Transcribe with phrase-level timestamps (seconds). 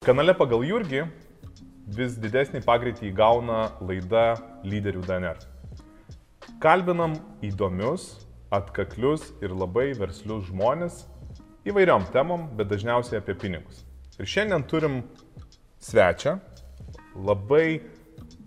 [0.00, 1.02] Kanale pagal Jurgį
[1.92, 4.22] vis didesnį pagreitį įgauna laida
[4.64, 5.42] Lyderių DNR.
[6.64, 8.06] Kalbinam įdomius,
[8.48, 11.02] atkaklius ir labai verslius žmonės
[11.68, 13.82] įvairiom temom, bet dažniausiai apie pinigus.
[14.16, 15.02] Ir šiandien turim
[15.84, 16.38] svečią,
[17.20, 17.82] labai,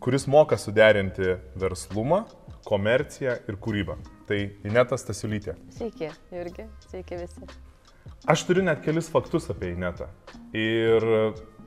[0.01, 2.23] kuris moka suderinti verslumą,
[2.65, 3.99] komerciją ir kūrybą.
[4.25, 5.53] Tai Inetas Stasiulytė.
[5.77, 7.53] Sveiki, Jurgi, sveiki visi.
[8.23, 10.05] Aš turiu net kelis faktus apie Inetą.
[10.55, 11.03] Ir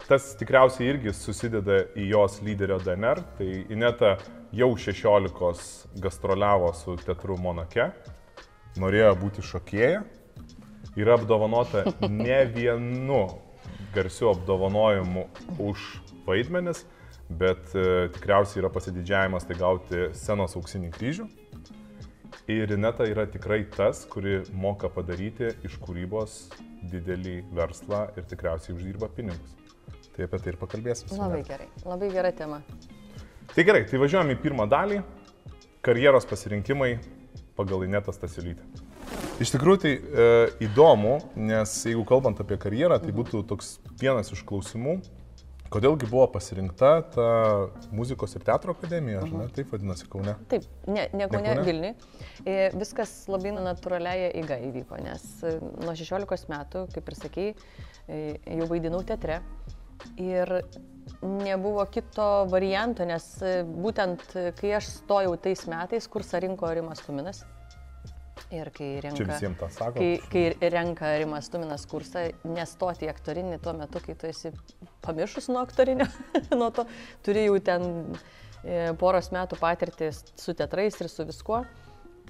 [0.09, 3.21] tas tikriausiai irgi susideda į jos lyderio DNR.
[3.36, 4.14] Tai Ineta
[4.57, 7.90] jau 16 gastroliavo su teatru Monake,
[8.81, 10.00] norėjo būti šokėja,
[10.96, 13.26] yra apdovanota ne vienu
[13.93, 15.26] garsiu apdovanojimu
[15.61, 15.84] už
[16.25, 16.86] vaidmenis,
[17.29, 21.29] bet e, tikriausiai yra pasididžiavimas tai gauti scenos auksinį kryžių.
[22.46, 26.36] Ir Ineta yra tikrai tas, kuri moka padaryti iš kūrybos
[26.93, 29.57] didelį verslą ir tikriausiai uždirba pinigus.
[30.14, 31.11] Tai apie tai ir pakalbėsim.
[31.18, 32.61] Labai gerai, labai gera tema.
[33.53, 35.03] Tai gerai, tai važiuojame į pirmą dalį-
[35.87, 36.98] karjeros pasirinkimai
[37.57, 38.62] pagal Inetą Stasiulytę.
[39.41, 40.27] Iš tikrųjų tai e,
[40.64, 45.01] įdomu, nes jeigu kalbant apie karjerą, tai būtų toks vienas iš klausimų,
[45.72, 47.28] kodėlgi buvo pasirinkta ta
[47.95, 50.36] muzikos ir teatro akademija, ar ne, taip vadinasi Kaune.
[50.50, 51.64] Taip, ne, ne Kaune, Kaune?
[51.67, 51.92] Vilniui.
[52.45, 57.48] E, Viskas labai natūraliai eiga įvyko, nes e, nuo 16 metų, kaip ir sakei,
[58.06, 58.20] e,
[58.61, 59.41] jau vaidinau teatre.
[60.20, 60.50] Ir
[61.25, 63.27] nebuvo kito varianto, nes
[63.67, 64.25] būtent
[64.58, 67.45] kai aš stojau tais metais, kursą rinko Rimas Tuminas.
[68.55, 69.69] Ir kai renka...
[69.97, 74.52] Kai, kai renka Rimas Tuminas kursą, nestoti į aktorinį tuo metu, kai tu esi
[75.02, 76.06] pamiršus nuo aktorinio,
[76.61, 76.84] nuo to
[77.27, 77.89] turi jau ten
[78.62, 81.64] e, poros metų patirtį su teatrais ir su viskuo,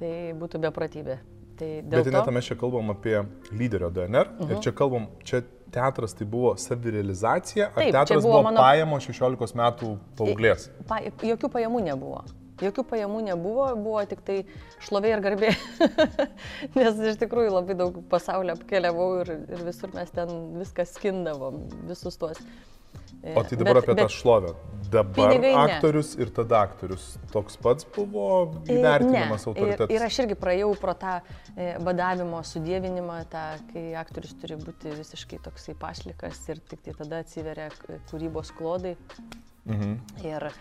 [0.00, 1.18] tai būtų beprotybė.
[1.56, 2.08] Tai Bet to...
[2.12, 3.18] Ineta mes čia kalbam apie
[3.52, 4.56] lyderio DNR uh -huh.
[4.56, 8.64] ir čia kalbam, čia teatras tai buvo savirealizacija, ar Taip, teatras buvo buvo, mano- buvo
[8.64, 10.70] pajamo 16 metų paauglės.
[10.88, 12.24] Pa, jokių pajamų nebuvo.
[12.62, 14.38] Jokių pajamų nebuvo, buvo tik tai
[14.86, 15.50] šlovė ir garbė.
[16.78, 22.16] Nes iš tikrųjų labai daug pasaulio apkeliavau ir, ir visur mes ten viską skindavom, visus
[22.20, 22.40] tuos.
[23.20, 24.54] E, O tai dabar apie tą šlovę.
[24.90, 25.62] Dabar pinigai ne.
[25.66, 27.16] aktorius ir tada aktorius.
[27.32, 28.28] Toks pats buvo
[28.64, 29.90] E, įvertinimas autoritetas.
[29.90, 34.94] Ir, ir aš irgi praėjau pro tą e, badavimo sudėvinimą, tą, kai aktorius turi būti
[34.94, 37.68] visiškai toksai pašlikas ir tik tai tada atsiveria
[38.12, 38.94] kūrybos klodai.
[39.66, 39.98] Mhm.
[40.24, 40.54] Ir e,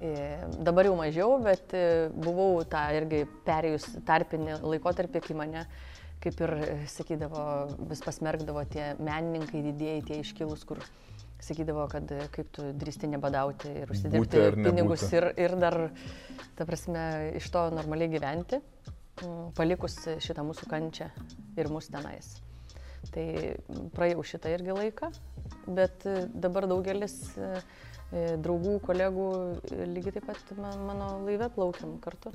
[0.00, 5.66] dabar jau mažiau, bet e, buvau tą irgi perėjus tarpinį laikotarpį, kai mane
[6.24, 7.42] kaip ir e, sakydavo,
[7.90, 10.80] vis pasmergdavo tie menininkai didėjai, tie iškilus, kur
[11.44, 15.78] sakydavo, kad e, kaip tu drįsti nebadauti ir užsidirbti pinigus ir, ir dar,
[16.56, 17.04] ta prasme,
[17.40, 18.60] iš to normaliai gyventi,
[19.56, 21.10] palikus šitą mūsų kančią
[21.60, 22.38] ir mūsų tenais.
[23.12, 23.26] Tai
[23.96, 25.08] praėjau šitą irgi laiką,
[25.68, 26.04] bet
[26.36, 27.52] dabar daugelis e,
[28.10, 29.26] draugų, kolegų
[29.70, 32.32] e, lygiai taip pat man, mano laive plaukiam kartu.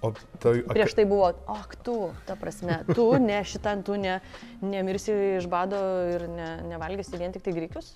[0.00, 1.96] O tai, Prieš tai buvo, ak tu,
[2.28, 4.20] ta prasme, tu ne šitam, tu ne,
[4.64, 5.80] nemirsi iš bado
[6.14, 7.92] ir ne, nevalgysi vien tik tai grikius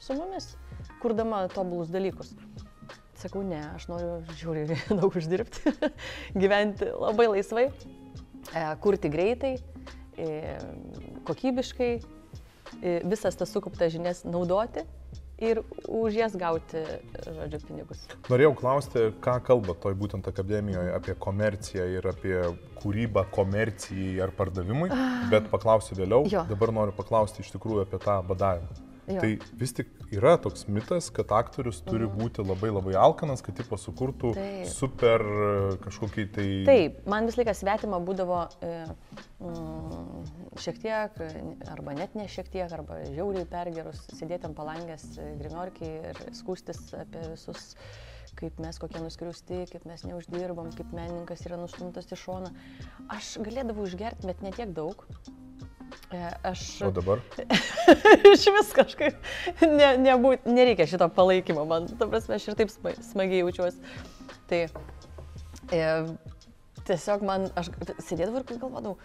[0.00, 0.52] su mumis,
[1.02, 2.30] kurdama tobulus dalykus.
[3.20, 5.74] Sakau, ne, aš noriu žiūri daug uždirbti,
[6.42, 9.56] gyventi labai laisvai, e, kurti greitai,
[10.14, 10.54] e,
[11.26, 11.92] kokybiškai,
[12.78, 14.86] e, visas tas sukauptas žinias naudoti
[15.40, 16.82] ir už jas gauti,
[17.24, 18.02] žodžiu, pinigus.
[18.28, 22.36] Norėjau klausti, ką kalba toj būtent akademijoje apie komerciją ir apie
[22.80, 24.90] kūrybą komercijai ar pardavimui,
[25.32, 26.28] bet paklausiu vėliau.
[26.30, 26.44] Jo.
[26.50, 28.89] Dabar noriu paklausti iš tikrųjų apie tą badavimą.
[29.10, 29.22] Jo.
[29.22, 33.78] Tai vis tik yra toks mitas, kad aktorius turi būti labai labai alkanas, kad tipo
[33.80, 34.68] sukurtų Taip.
[34.70, 35.24] super
[35.84, 36.46] kažkokį tai...
[36.68, 38.72] Taip, man vis laikas svetima būdavo e,
[39.42, 40.30] mm,
[40.62, 41.18] šiek tiek,
[41.70, 46.90] arba net ne šiek tiek, arba žiauriai pergerus, sėdėti ant palangės e, grimorkiai ir skūstis
[47.00, 47.72] apie visus,
[48.38, 52.54] kaip mes kokie nuskriausti, kaip mes neuždirbam, kaip menininkas yra nustumtas į šoną.
[53.10, 55.06] Aš galėdavau išgerti, bet ne tiek daug.
[56.10, 56.20] E,
[56.50, 57.22] Aš O dabar?
[58.34, 59.16] iš vis kažkaip
[59.62, 63.78] ne, nebūt, nereikia šito palaikymo, man, ta prasme, aš ir taip sma- smagiai jaučiuosi.
[64.50, 64.60] Tai
[65.70, 65.82] e,
[66.88, 67.70] tiesiog man, aš
[68.02, 68.96] sėdėdavau ir galvodavau,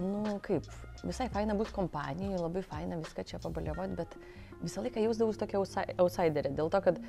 [0.00, 0.68] nu kaip,
[1.04, 4.16] visai faina būti kompanijoje, labai faina viską čia pabaliavoti, bet
[4.62, 5.60] visą laiką jausdavau tokia
[6.02, 7.00] outsiderė, dėl to, kad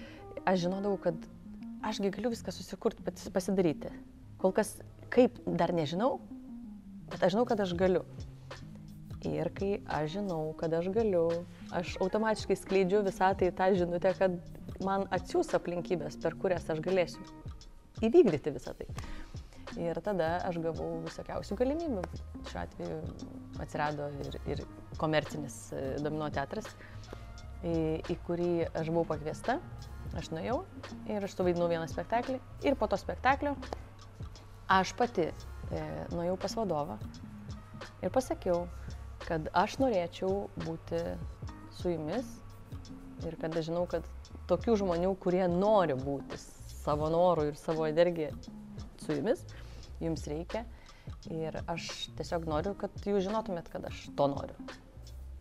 [0.50, 1.30] aš žinodavau, kad
[1.88, 3.92] ašgi galiu viską susikurti, pasidaryti.
[4.40, 4.76] Kol kas
[5.14, 6.18] kaip dar nežinau,
[7.10, 8.04] bet aš žinau, kad aš galiu.
[9.30, 11.28] Ir kai aš žinau, kad aš galiu,
[11.76, 14.38] aš automatiškai skleidžiu visą tai tą žinutę, kad
[14.86, 17.22] man atsiūs aplinkybės, per kurias aš galėsiu
[18.06, 18.88] įvykdyti visą tai.
[19.80, 22.02] Ir tada aš gavau visokiausių galimybių.
[22.50, 22.98] Šiuo atveju
[23.62, 24.64] atsirado ir, ir
[24.98, 26.72] komercinis e, domino teatras.
[27.64, 27.76] į,
[28.10, 29.60] į kurį aš buvau pakviesta.
[30.18, 30.64] Aš nuėjau
[31.12, 32.40] ir aš suvaidinau vieną spektaklį.
[32.66, 33.54] Ir po to spektaklio
[34.70, 35.84] aš pati e,
[36.16, 36.98] nuėjau pas vadovą
[38.04, 38.66] ir pasakiau,
[39.30, 41.00] kad aš norėčiau būti
[41.78, 42.28] su jumis
[43.28, 44.06] ir kad aš žinau, kad
[44.50, 46.40] tokių žmonių, kurie nori būti
[46.80, 48.32] savo norų ir savo energiją
[49.04, 49.44] su jumis,
[50.02, 50.66] jums reikia.
[51.34, 54.56] Ir aš tiesiog noriu, kad jūs žinotumėt, kad aš to noriu.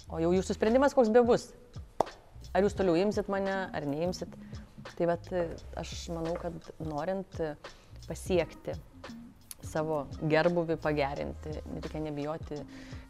[0.09, 1.51] O jau jūsų sprendimas koks be bus.
[2.57, 4.33] Ar jūs toliau imsit mane, ar neimsit.
[4.97, 5.29] Tai bet
[5.81, 7.41] aš manau, kad norint
[8.09, 8.75] pasiekti
[9.65, 12.61] savo gerbuvį, pagerinti, reikia nebijoti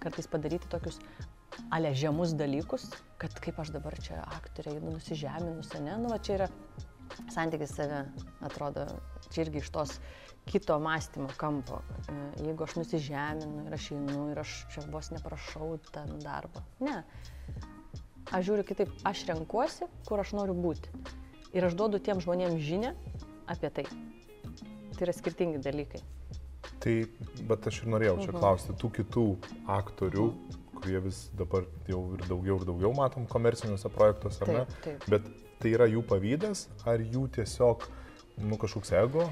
[0.00, 1.00] kartais padaryti tokius
[1.70, 6.48] ale žemus dalykus, kad kaip aš dabar čia aktorė, nusižeminus, ne, nu va čia yra
[7.32, 8.02] santykis save,
[8.44, 8.86] atrodo,
[9.32, 9.94] čia irgi iš tos
[10.48, 11.80] kito mąstymo kampo.
[12.08, 16.64] E, jeigu aš nusižeminu ir aš einu ir aš čia vos neprašau ten darbą.
[16.84, 17.02] Ne.
[18.28, 20.92] Aš žiūriu kitaip, aš renkuosi, kur aš noriu būti.
[21.56, 22.94] Ir aš duodu tiem žmonėms žinę
[23.48, 23.88] apie tai.
[23.88, 26.04] Tai yra skirtingi dalykai.
[26.82, 26.94] Tai,
[27.50, 28.38] bet aš ir norėjau čia mhm.
[28.38, 29.26] klausti tų kitų
[29.78, 30.26] aktorių,
[30.78, 34.80] kurie vis dabar jau ir daugiau ir daugiau matom komerciniuose projektuose, taip, ne?
[34.84, 35.06] Taip.
[35.10, 35.26] Bet
[35.58, 37.88] tai yra jų pavydas, ar jų tiesiog,
[38.44, 39.26] nu, kažkoks ego,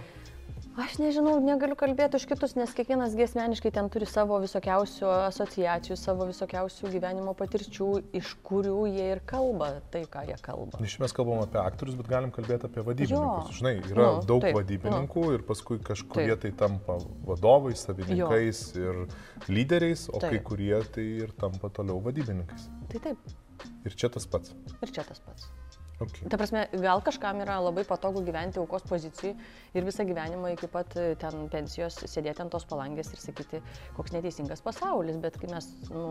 [0.76, 6.26] Aš nežinau, negaliu kalbėti už kitus, nes kiekvienas asmeniškai ten turi savo visokiausių asociacijų, savo
[6.28, 7.88] visokiausių gyvenimo patirčių,
[8.20, 10.82] iš kurių jie ir kalba tai, ką jie kalba.
[10.84, 13.55] Iš mes kalbam apie aktorius, bet galim kalbėti apie vadybininkus.
[13.55, 13.58] Jo.
[13.62, 15.34] Žinai, yra nu, daug taip, vadybininkų nu.
[15.38, 16.44] ir paskui kažkurie taip.
[16.44, 18.93] tai tampa vadovais, savininkais jo.
[18.93, 20.37] ir lyderiais, o taip.
[20.37, 22.69] kai kurie tai ir tampa toliau vadybininkais.
[22.93, 23.37] Tai taip.
[23.88, 24.52] Ir čia tas pats.
[24.84, 25.49] Ir čia tas pats.
[25.96, 26.28] Okay.
[26.28, 29.32] Ta prasme, gal kažkam yra labai patogu gyventi aukos pozicijai
[29.72, 33.62] ir visą gyvenimą iki pat e, ten pensijos sėdėti ant tos palangės ir sakyti,
[33.96, 36.10] koks neteisingas pasaulis, bet kai mes, nu,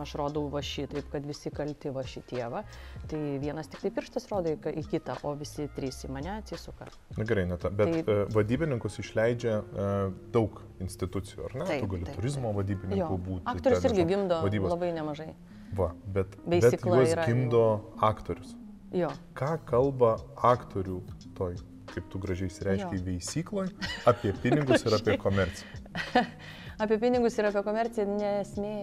[0.00, 2.64] aš rodau va šitaip, kad visi kalti va šitie va,
[3.12, 6.88] tai vienas tik tai pirštas rodo į, kitą, o visi trys į mane atsisuka.
[7.20, 9.96] Na gerai, net, bet tai, uh, vadybininkus išleidžia uh,
[10.32, 11.72] daug institucijų, ar ne?
[11.74, 12.62] Taip, tu gali taip, turizmo taip.
[12.62, 13.44] vadybininku būti.
[13.52, 14.72] Aktorius ten, irgi gimdo vadybos.
[14.72, 15.34] labai nemažai.
[15.76, 17.26] Va, bet, bet juos yra...
[17.28, 17.66] gimdo
[18.00, 18.56] aktorius.
[18.94, 19.10] Jo.
[19.38, 20.16] Ką kalba
[20.46, 21.00] aktorių
[21.38, 21.56] toj,
[21.90, 23.72] kaip tu gražiai įsireiškiai, veisykloje
[24.06, 25.82] apie pinigus ir apie komerciją?
[26.82, 28.76] apie pinigus ir apie komerciją nesmė,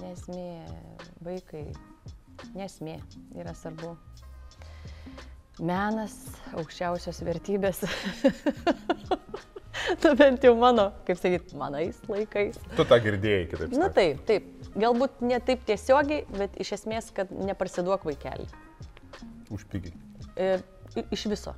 [0.00, 0.46] nesmė,
[1.26, 1.66] vaikai,
[2.56, 2.96] nesmė
[3.36, 3.96] yra svarbu.
[5.60, 6.14] Menas,
[6.56, 7.82] aukščiausios vertybės.
[10.00, 12.56] tu bent jau mano, kaip sakyt, manais laikais.
[12.78, 13.76] Tu tą girdėjai, kitaip.
[13.76, 14.48] Na taip, taip.
[14.72, 18.48] Galbūt ne taip tiesiogiai, bet iš esmės, kad neparsiduok vaikelį.
[19.50, 19.94] Už pigiai.
[20.38, 20.60] E,
[21.10, 21.54] iš viso.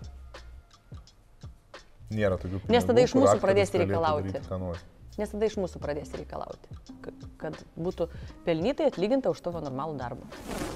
[2.12, 2.72] Nėra tokių pinigų.
[2.72, 4.40] Nes tada iš mūsų pradės reikalauti.
[5.20, 6.76] Nes tada iš mūsų pradės reikalauti,
[7.40, 8.06] kad būtų
[8.46, 10.28] pelnytai atlyginta už tavo normalų darbą.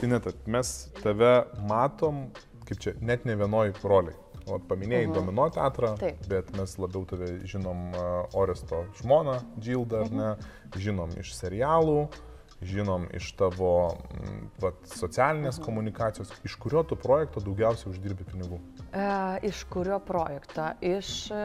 [0.05, 1.33] Ineta, mes tave
[1.69, 2.27] matom,
[2.69, 4.17] kaip čia, net ne vienoj roliai.
[4.47, 5.17] O paminėjai uh mhm.
[5.17, 5.25] -huh.
[5.25, 6.21] Domino teatrą, Taip.
[6.29, 10.13] bet mes labiau tave žinom uh, Oresto žmoną, Džildą, uh -huh.
[10.13, 10.17] mhm.
[10.17, 12.26] ne, žinom iš serialų, uh,
[12.65, 15.65] žinom iš tavo mm, vat, socialinės mhm.
[15.67, 18.61] komunikacijos, iš kurio tu projekto daugiausiai uždirbi pinigų?
[18.93, 19.09] E,
[19.51, 20.71] iš kurio projekto?
[20.81, 21.43] Iš e,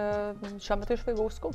[0.63, 1.53] šiuo metu iš Vaigauskų.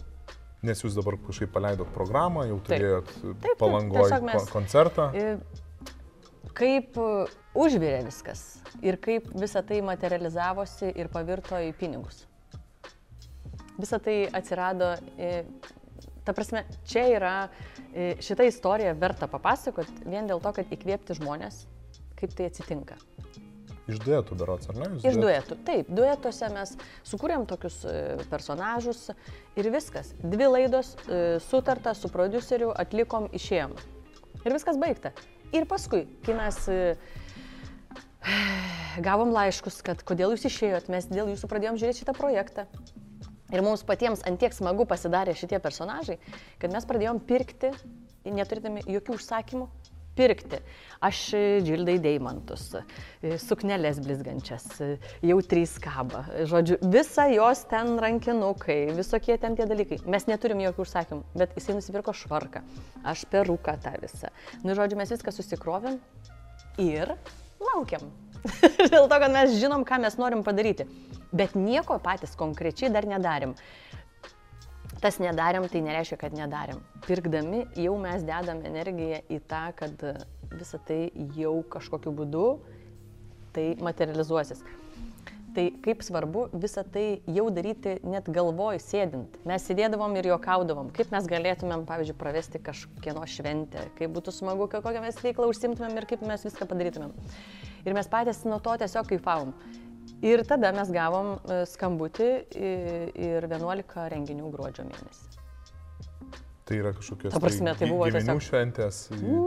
[0.66, 3.12] Nes jūs dabar kažkaip paleidot programą, jau turėjot
[3.60, 4.48] palangoje mes...
[4.50, 5.10] koncertą.
[5.14, 5.36] E,
[6.56, 6.96] kaip
[7.56, 8.46] užvirė viskas
[8.84, 12.24] ir kaip visa tai materializavosi ir pavirto į pinigus.
[13.76, 15.44] Visa tai atsirado e,
[16.26, 17.34] Ta prasme, čia yra
[17.94, 21.60] e, šita istorija verta papasakot vien dėl to, kad įkvėpti žmonės,
[22.18, 22.98] kaip tai atsitinka.
[23.86, 24.88] Iš duetų darots, ar ne?
[24.96, 25.58] Jūs Iš duetų.
[25.68, 26.72] Taip, duetuose mes
[27.06, 27.94] sukūrėm tokius e,
[28.26, 29.04] personažus
[29.54, 30.10] ir viskas.
[30.18, 33.78] Dvi laidos e, sutarta su produceriu, atlikom, išėjom.
[34.42, 35.14] Ir viskas baigta.
[35.54, 36.58] Ir paskui, kai mes
[39.06, 42.66] gavom laiškus, kad kodėl jūs išėjot, mes dėl jūsų pradėjom žiūrėti šitą projektą.
[43.54, 46.18] Ir mums patiems antiek smagu pasidarė šitie personažai,
[46.62, 47.70] kad mes pradėjom pirkti,
[48.26, 49.68] neturėdami jokių užsakymų,
[50.16, 50.58] pirkti.
[51.04, 51.20] Aš
[51.66, 52.70] džildai deimantus,
[53.44, 54.64] suknelės blizgančias,
[55.28, 56.24] jau trys kaba.
[56.48, 60.00] Žodžiu, visa jos ten rankinukai, visokie ten tie dalykai.
[60.08, 62.64] Mes neturim jokių užsakymų, bet jisai nusipirko švarką,
[63.06, 64.32] aš peruką tą visą.
[64.64, 66.00] Nu, žodžiu, mes viską susikrovėm
[66.82, 67.12] ir
[67.60, 68.08] laukiam.
[68.92, 70.86] Dėl to, kad mes žinom, ką mes norim padaryti.
[71.36, 73.56] Bet nieko patys konkrečiai dar nedarim.
[75.02, 76.80] Tas nedarėm, tai nereiškia, kad nedarėm.
[77.04, 80.06] Pirkdami jau mes dedam energiją į tą, kad
[80.56, 82.46] visa tai jau kažkokiu būdu
[83.56, 84.64] tai materializuosis.
[85.56, 89.38] Tai kaip svarbu visą tai jau daryti net galvoj sėdint.
[89.48, 95.00] Mes sėdėdavom ir juokaudavom, kaip mes galėtumėm, pavyzdžiui, pravesti kažkieno šventę, kaip būtų smagu, kokią
[95.04, 97.16] mes veiklą užsimtumėm ir kaip mes viską padarytumėm.
[97.86, 99.52] Ir mes patys nuo to tiesiog kaifavom.
[100.26, 105.32] Ir tada mes gavom e, skambutį ir 11 renginių gruodžio mėnesį.
[106.66, 108.96] Tai yra kažkokios Ta prasme, tai buvo giminių tiesiog- šventės,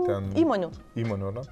[0.07, 0.69] ten Įmonių.
[1.03, 1.43] įmonių, ne?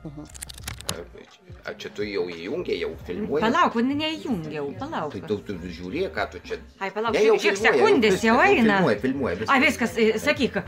[1.67, 3.41] A čia tu jau įjungiai, jau filmuoji?
[3.43, 5.11] Palauk, nu, neįjungiau, palauk.
[5.17, 6.57] Tai tu, tu žiūrėk, ką tu čia.
[6.79, 8.77] Ai, palauk, Ne, jau šiek- filmuoji, sekundės viskas, jau eina.
[8.77, 9.49] Filmuoji, filmuoji.
[9.51, 10.61] Ai, viskas, sakyk.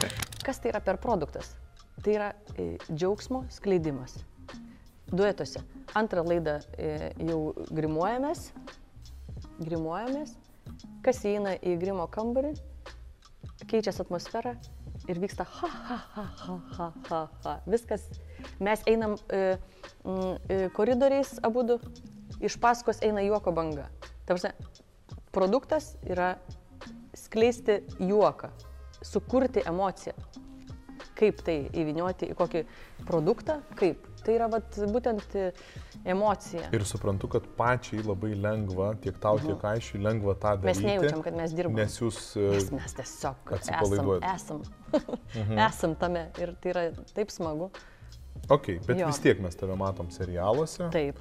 [0.43, 1.53] Kas tai yra per produktas?
[2.03, 2.33] Tai yra
[2.91, 4.17] džiaugsmo skleidimas.
[5.11, 5.63] Duetuose.
[5.97, 7.39] Antrą laidą e, jau
[7.73, 8.49] grimuojamės.
[9.59, 10.35] Grimuojamės.
[11.03, 12.53] Kas įeina į grimo kambarį,
[13.69, 14.53] keičiasi atmosfera
[15.09, 17.55] ir vyksta ha, ha, ha, ha, ha, ha, ha.
[17.65, 18.05] Viskas.
[18.61, 19.57] Mes einam e,
[20.47, 21.79] e, koridoriais abu du,
[22.43, 23.87] iš paskos eina juoko banga.
[24.27, 24.53] Ta prasme,
[25.35, 26.35] produktas yra
[27.17, 28.51] skleisti juoką,
[29.01, 30.13] sukurti emociją.
[31.19, 32.63] Kaip tai įvinioti į kokį
[33.07, 34.05] produktą, kaip.
[34.25, 35.45] Tai yra vat, būtent e,
[36.05, 36.67] emocija.
[36.75, 40.65] Ir suprantu, kad pačiai labai lengva, tiek tau, tiek aiškiai lengva tą daryti.
[40.65, 40.65] Mhm.
[40.69, 41.81] Mes nejaučiam, kad mes dirbame.
[41.83, 42.19] Nes jūs...
[42.39, 44.27] e, Nes mes tiesiog esam, atsipalaiduojat.
[44.35, 44.61] esam,
[45.35, 45.57] Mhm.
[45.69, 46.85] esam tame ir tai yra
[47.15, 47.69] taip smagu.
[48.49, 49.07] Ok, bet Jo.
[49.11, 51.17] vis tiek mes tave matom serialuose Taip.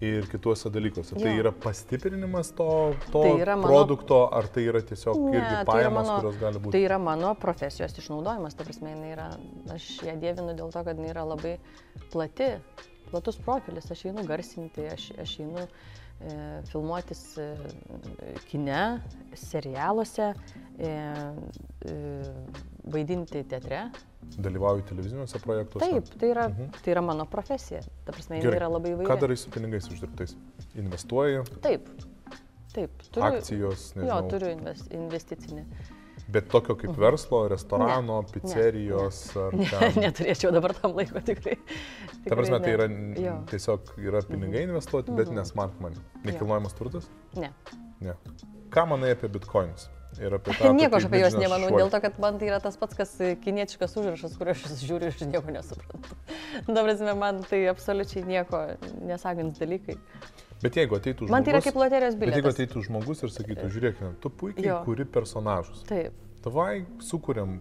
[0.00, 1.16] Ir kituose dalykuose.
[1.18, 1.40] Tai Jo.
[1.42, 2.68] yra pastiprinimas to,
[3.12, 6.38] to Tai yra mano- produkto, ar tai yra tiesiog irgi tai yra, pajamos, mano, kurios
[6.40, 6.72] gali būti?
[6.76, 9.30] tai yra mano profesijos išnaudojimas, ta prasme, yra,
[9.74, 11.56] aš ją dievinu dėl to, kad jinai yra labai
[12.12, 12.52] plati,
[13.10, 15.64] platus profilis, aš einu garsinti, aš, aš einu
[16.20, 16.34] e,
[16.70, 17.48] filmuotis e,
[18.50, 19.00] kine,
[19.34, 20.32] serialuose,
[20.78, 20.92] e,
[21.88, 21.96] e,
[22.84, 23.88] vaidinti teatre.
[24.38, 25.88] Dalyvauju televiziniuose projektuose?
[25.90, 26.46] Taip, tai yra,
[26.84, 29.20] tai yra mano profesija, ta prasme, jinai yra labai Ką įvairi.
[29.24, 30.36] darai su pinigais uždirbtais?
[30.78, 31.88] Investuoji, Taip,
[32.74, 33.26] taip, turiu.
[33.38, 34.28] akcijos, Jo, nežinau.
[34.30, 35.64] turiu invest, investicinį.
[36.28, 39.92] Bet tokio kaip verslo, restorano, Ne, pizzerijos ar Ne, ten.
[40.04, 41.56] neturėčiau dabar tam laiko tikrai.
[42.28, 43.14] Ta prasme, tai tikrai yra ne.
[43.24, 43.36] Jo.
[43.48, 45.96] tiesiog yra pinigai investuoti, bet ne smart money.
[46.28, 47.08] Nekilnojamas turtas?
[47.34, 47.48] Ne.
[48.04, 48.14] Ne.
[48.70, 49.88] Ką manai apie bitkoinus?
[50.18, 50.72] Ir apie tą...
[50.76, 51.82] Nieko aš apie juos nemanau, šuolį?
[51.82, 53.12] dėl to, kad man tai yra tas pats, kas
[53.44, 56.16] kinietiškas užrašas, kurio aš žiūriu ir nieko nesuprantu.
[56.78, 58.62] Dabar, man tai absoliučiai nieko
[59.08, 59.98] nesakant dalykai.
[60.62, 61.34] Bet jeigu ateitų žmogus...
[61.36, 62.56] Man tai yra kaip loterijos Bet jeigu bilietas.
[62.58, 64.80] ateitų žmogus ir sakytų, žiūrėk, tu puikiai Jo.
[64.88, 65.84] kuri personažus.
[65.86, 66.16] Taip.
[66.42, 67.60] Tavai sukūrėm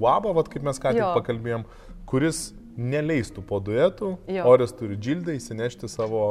[0.00, 1.12] uabą, vat, kaip mes ką tik Jo.
[1.14, 1.68] pakalbėjom,
[2.10, 4.46] kuris neleistų po duetų, Jo.
[4.50, 6.22] Orės turi džildą įsinešti savo,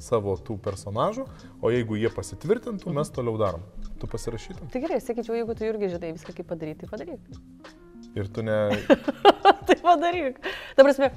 [0.00, 1.26] savo tų personažų,
[1.60, 3.64] o jeigu jie pasitvirtintų, mes toliau darom.
[3.98, 4.68] Tu pasirašytum.
[4.72, 7.40] Tai gerai, sakyčiau, jeigu tu irgi žinai viską kaip padaryti, tai padaryk.
[8.18, 8.58] Ir tu ne...
[9.68, 10.38] tai padaryk.
[10.76, 11.10] Ta prasme,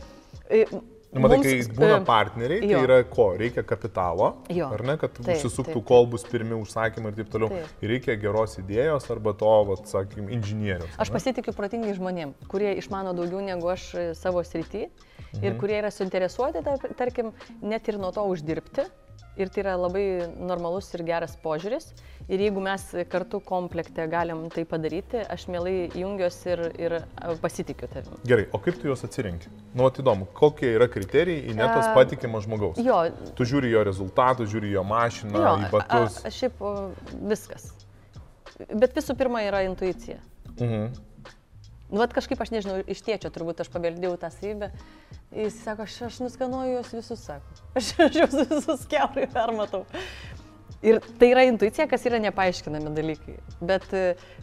[0.50, 0.66] e,
[1.12, 2.82] Nu, matai, mums, kai būna e, partneriai, tai jo.
[2.86, 3.24] yra ko?
[3.36, 4.70] Reikia kapitalo, Jo.
[4.72, 7.50] ar ne, kad Taip, užsisuktų, taip, kol bus pirmi užsakymai ir taip toliau.
[7.52, 7.82] Taip.
[7.84, 10.94] Ir reikia geros idėjos arba to, vat, sakykim, inžinieriaus.
[11.04, 14.88] Aš pasitikiu protingai žmonėm, kurie išmano daugiau negu aš e, savo srity
[15.32, 15.44] Mhm.
[15.48, 18.88] ir kurie yra suinteresuoti, tar- tarkim, net ir nuo to uždirbti.
[19.42, 20.04] Ir tai yra labai
[20.38, 21.88] normalus ir geras požiūris.
[22.32, 27.90] Ir jeigu mes kartu komplekte galim tai padaryti, aš mielai jungiuosi ir, ir e, pasitikiu
[27.92, 28.14] tavim.
[28.30, 29.50] Gerai, o kaip tu juos atsirinki?
[29.76, 32.78] Nu, įdomu, kokie yra kriterijai į netos E, patikimą žmogaus?
[32.86, 33.02] Jo,
[33.36, 36.22] Tu žiūri jo rezultatus, žiūri jo mašiną, jo į batus.
[36.22, 36.62] a- a- šiaip
[37.34, 37.72] viskas.
[38.70, 40.20] Bet visų pirma yra intuicija.
[40.60, 40.92] Mhm.
[41.92, 44.72] Nu, vat kažkaip aš nežinau, iš tėčio turbūt aš pabeldėjau tą savybę.
[45.36, 47.58] Jis sako, aš, aš nuskanuoju juos visus, sako.
[47.80, 49.86] Aš, aš juos visus keurai permatau.
[50.82, 53.36] Ir tai yra intuicija, kas yra nepaaiškinami dalykai.
[53.62, 53.86] Bet,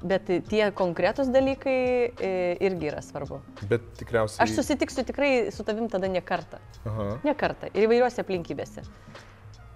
[0.07, 2.31] bet tie konkretūs dalykai e,
[2.69, 3.41] irgi yra svarbu.
[3.67, 4.45] Bet tikriausiai...
[4.45, 6.61] Aš susitiksiu tikrai su tavim tada ne kartą.
[6.87, 7.09] Aha.
[7.27, 7.73] Ne kartą.
[7.75, 8.87] Ir įvairiuose aplinkybėse.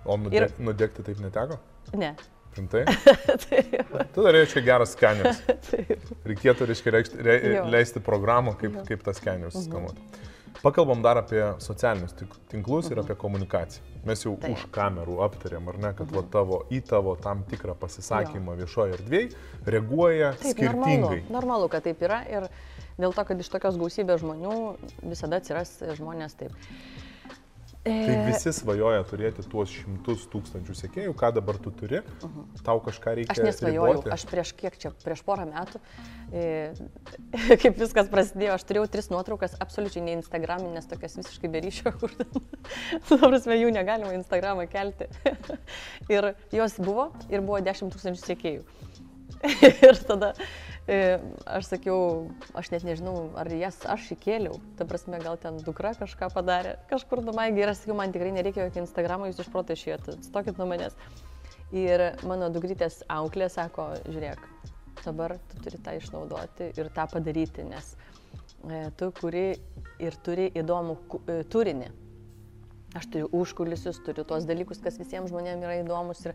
[0.07, 0.63] O nudeg, ir...
[0.63, 1.59] nudegti taip neteko?
[1.99, 2.15] Ne.
[2.57, 2.83] Rimtai?
[3.49, 3.93] Taip.
[4.15, 5.39] Tu dar reiškia geras skeneris.
[5.71, 5.95] Taip.
[6.29, 7.63] Reikėtų, reiškia, reikšti, re, Jo.
[7.73, 9.65] leisti programą, kaip, kaip tas skeneris Mhm.
[9.71, 10.29] skanuoti.
[10.63, 12.13] Pakalbam dar apie socialinius
[12.53, 13.83] tinklus ir apie komunikaciją.
[14.05, 14.41] Mes jau Mhm.
[14.43, 14.51] Taip.
[14.51, 14.59] Mhm.
[14.59, 19.33] už kamerų aptarėm, ar ne, kad va, tavo, į tavo tam tikrą pasisakymą viešoje erdvėje
[19.67, 20.99] reaguoja Taip, skirtingai.
[20.99, 22.49] Normalu, normalu, kad taip yra ir
[22.99, 24.77] dėl to, kad iš tokios gausybės žmonių
[25.09, 26.53] visada atsiras žmonės taip.
[27.83, 31.99] Tai E, visi svajoja turėti tuos šimtus tūkstančių sekėjų, ką dabar tu turi,
[32.63, 33.35] tau kažką reikia.
[33.35, 33.41] Mhm.
[33.43, 34.13] Aš nesvajojau, riboti.
[34.15, 35.81] aš prieš kiek čia, prieš porą metų,
[36.31, 36.45] e,
[37.65, 42.15] kaip viskas prasidėjo, aš turėjau tris nuotraukas, absoliučiai ne Instagraminės, tokias visiškai beryšio, kur,
[43.11, 45.11] ta prasme, jų negalima Instagramą kelti.
[46.15, 48.63] ir jos buvo, ir buvo 10 tūkstančių sekėjų.
[49.89, 50.37] ir tada
[50.89, 56.33] aš sakiau, aš net nežinau, ar jas aš įkėliau, ta prasme, gal ten dukra kažką
[56.35, 60.19] padarė, kažkur numaigė ir aš sakiau, man tikrai nereikia jokio Instagramo, jūs iš proto išėjote,
[60.27, 60.97] stokit nuo manęs.
[61.73, 64.43] Ir mano dugrytės auklė sako, žiūrėk,
[65.05, 67.95] dabar tu turi tą išnaudoti ir tą padaryti, nes
[68.67, 69.53] e, tu kuri
[70.03, 71.93] ir turi įdomų e, turinį.
[72.99, 76.35] Aš turiu užkulisius, turiu tuos dalykus, kas visiems žmonėms yra įdomus ir,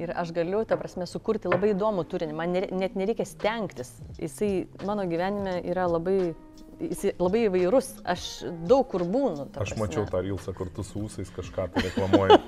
[0.00, 2.36] ir aš galiu, ta prasme, sukurti labai įdomų turinį.
[2.36, 3.92] Man nere- net nereikia stengtis.
[4.20, 6.34] Jisai mano gyvenime yra labai,
[6.80, 7.92] jisai labai įvairus.
[8.08, 8.26] Aš
[8.70, 9.48] daug kur būnu.
[9.52, 9.82] Aš prasme.
[9.84, 12.40] mačiau tą rilsą kartu su ūsais kažką tai reklamuoju.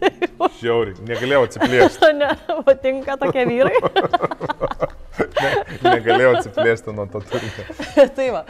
[0.60, 2.12] Žiauriai, negalėjau atsiplėšti.
[2.20, 2.30] Ne,
[2.64, 3.76] patinka tokie vyrai.
[5.16, 5.50] Ne,
[5.84, 7.64] negalėjau atsiplėšti nuo to turinio.
[8.16, 8.42] tai va.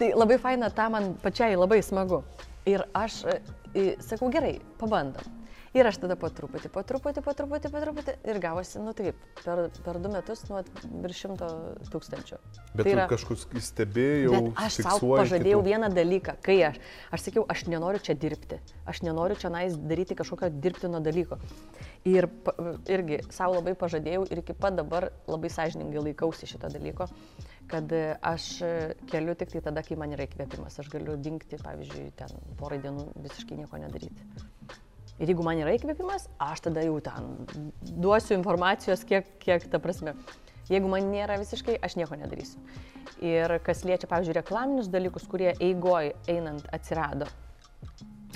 [0.00, 2.22] Tai labai faina, tą man pačiai labai smagu.
[2.68, 5.35] Ir aš e, sakau, gerai, pabandom.
[5.76, 8.12] Ir aš tada po truputį, po truputį, po truputį, po truputį.
[8.30, 10.62] Ir gavosi, nu taip, per, per du metus nuo
[11.04, 11.48] virš šimto
[11.92, 12.38] tūkstančių.
[12.72, 16.80] Bet tai tu kažkur stebėjau, aš savo pažadėjau kitų- vieną dalyką, kai aš,
[17.12, 21.36] aš sakiau, aš nenoriu čia dirbti, aš nenoriu čia nais daryti kažkokio dirbtino dalyko.
[22.08, 22.30] Ir
[22.88, 27.10] irgi savo labai pažadėjau ir iki pat dabar labai sąžiningai laikausi šito dalyko,
[27.68, 28.72] kad e, aš e,
[29.10, 30.78] keliu tik tai tada, kai man yra įkvėpimas.
[30.80, 34.84] Aš galiu dinkti, pavyzdžiui, ten porą dienų visiškai nieko nedaryti.
[35.16, 37.30] Ir jeigu man yra įkvėpimas, aš tada jau ten
[38.04, 40.12] duosiu informacijos, kiek, kiek ta prasme.
[40.68, 42.60] Jeigu man nėra visiškai, aš nieko nedarysiu.
[43.24, 47.28] Ir kas liečia, pavyzdžiui, reklaminius dalykus, kurie eigoj einant atsirado,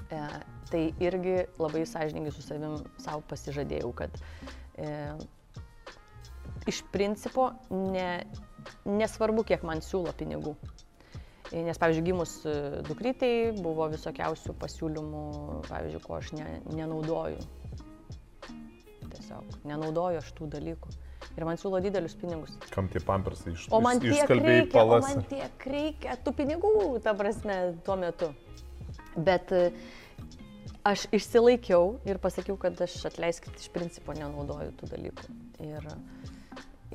[0.09, 0.23] e,
[0.71, 4.15] tai irgi labai sąžininkai su savim savo pasižadėjau, kad
[4.79, 4.95] e,
[6.71, 8.23] iš principo ne,
[8.89, 10.55] nesvarbu, kiek man siūlo pinigų.
[11.51, 12.53] Nes, pavyzdžiui, gimus e,
[12.87, 15.23] dukrytei buvo visokiausių pasiūlymų,
[15.67, 16.47] pavyzdžiui, ko aš ne,
[16.79, 17.41] nenaudoju.
[19.11, 20.93] Tiesiog nenaudoju aš tų dalykų.
[21.39, 22.55] Ir man siūlo didelius pinigus.
[22.75, 25.09] Kam tie pampersai iš, O man tiek reikia, o palas?
[25.09, 28.31] man tiek reikia tų pinigų, ta prasme, tuo metu.
[29.19, 29.65] Bet e,
[30.87, 35.35] aš išsilaikiau ir pasakiau, kad aš atleiskit iš principo nenaudoju tų dalykų.
[35.67, 35.91] Ir,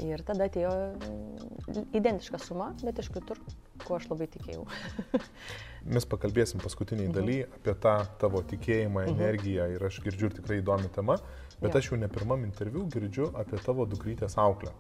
[0.04, 3.40] ir tada atėjo mm, identiška suma, bet iš kitur,
[3.86, 4.66] ko aš labai tikėjau.
[5.96, 7.16] Mes pakalbėsim paskutiniai Mhm.
[7.16, 11.20] daly apie tą tavo tikėjimą, energiją ir aš girdžiu ir tikrai įdomi tema,
[11.62, 11.78] bet Jo.
[11.80, 14.74] aš jau ne pirmam interviu girdžiu apie tavo dukrytės auklę.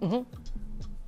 [0.00, 0.24] Mhm.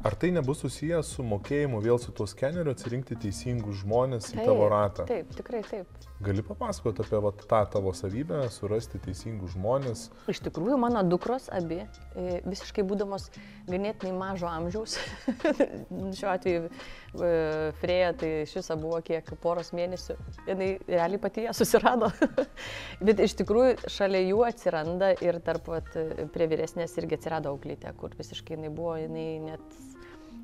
[0.05, 4.67] Ar tai nebus susijęs su mokėjimu vėl su tuo skeneriu atsirinkti teisingus žmonės į tavo
[4.69, 5.07] ratą?
[5.09, 6.05] Taip, tikrai taip.
[6.25, 10.03] Gali papasakoti apie vat, tą tavo savybę, surasti teisingus žmonės?
[10.29, 11.79] Iš tikrųjų, mano dukros abi,
[12.13, 13.31] e, visiškai būdamos
[13.71, 14.99] ganėtinai mažo amžiaus,
[16.21, 17.33] šiuo atveju e,
[17.81, 20.19] Freja, tai iš viso buvo kiek poros mėnesių,
[20.51, 22.13] jinai realiai pati ją susirado.
[23.09, 25.91] Bet iš tikrųjų šalia jų atsiranda ir tarp vat,
[26.37, 29.85] prie vyresnės irgi atsirado auklytė, kur visiškai jinai buvo, jinai net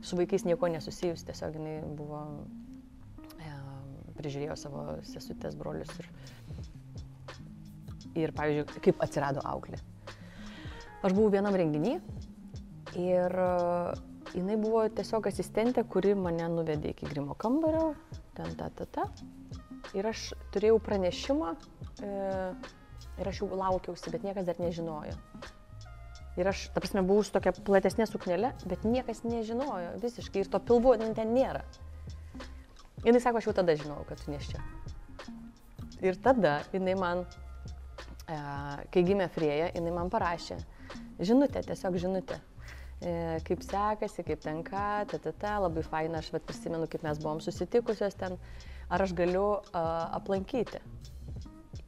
[0.03, 2.21] su vaikais nieko nesusijus, tiesiog jinai buvo,
[3.39, 3.55] e,
[4.19, 6.11] prižiūrėjo savo sesutės brolius ir
[8.19, 9.79] ir, pavyzdžiui, kaip atsirado auklė.
[11.07, 11.95] Aš buvau vienam renginį
[13.01, 13.51] ir e,
[14.37, 17.95] jinai buvo tiesiog asistentė, kuri mane nuvedė iki grimo kambario,
[18.37, 19.07] ten ta ta ta.
[19.97, 21.55] Ir aš turėjau pranešimą
[22.05, 22.11] e,
[23.21, 25.17] ir aš jau laukiausi, bet niekas dar nežinojo.
[26.38, 30.61] Ir aš, ta prasme, buvau su tokia platesnė suknelė, bet niekas nežinojo visiškai ir to
[30.62, 31.64] pilvo ten nėra.
[33.05, 34.64] Jis sako, aš jau tada žinojau, kad tu neš čia.
[36.01, 37.25] Ir tada jinai man
[38.31, 38.37] E,
[38.95, 40.59] kai gimė Frėja, jinai man parašė
[41.27, 42.38] žinutę, tiesiog žinutę.
[43.01, 43.12] E,
[43.47, 47.40] kaip sekasi, kaip tenka, ta, ta, ta, labai faina, aš vat, prisimenu, kaip mes buvom
[47.43, 48.37] susitikusios ten,
[48.93, 49.85] ar aš galiu a,
[50.21, 50.83] aplankyti.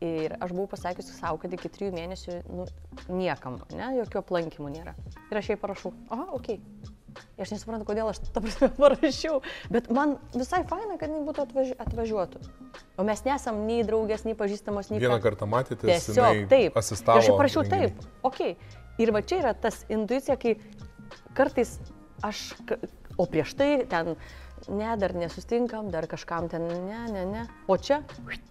[0.03, 2.67] Ir aš buvau pasakiusi savo, kad iki trijų mėnesių nu,
[3.11, 4.97] niekam, ne, jokių aplankymų nėra.
[5.31, 6.59] Ir aš jai parašau, aha, okei.
[6.59, 6.99] Okay.
[7.37, 9.41] Ir aš nesuprantu, kodėl aš tą prasme parašiau,
[9.73, 12.43] bet man visai faina, kad jinai būtų atvaži atvažiuotų.
[13.01, 16.79] O mes nesam nei draugės, nei pažįstamos, nei Vieną kartą matėte, Tiesiog taip.
[16.79, 17.21] asistavo.
[17.21, 18.07] Ir aš parašiau taip.
[18.29, 18.57] Okay.
[19.01, 20.57] Ir va čia yra tas intuicija, kai
[21.37, 21.79] kartais
[22.25, 22.53] aš,
[23.21, 24.15] o prieš tai ten,
[24.69, 27.47] ne, dar nesustinkam, dar kažkam ten, ne, ne, ne.
[27.67, 28.03] O čia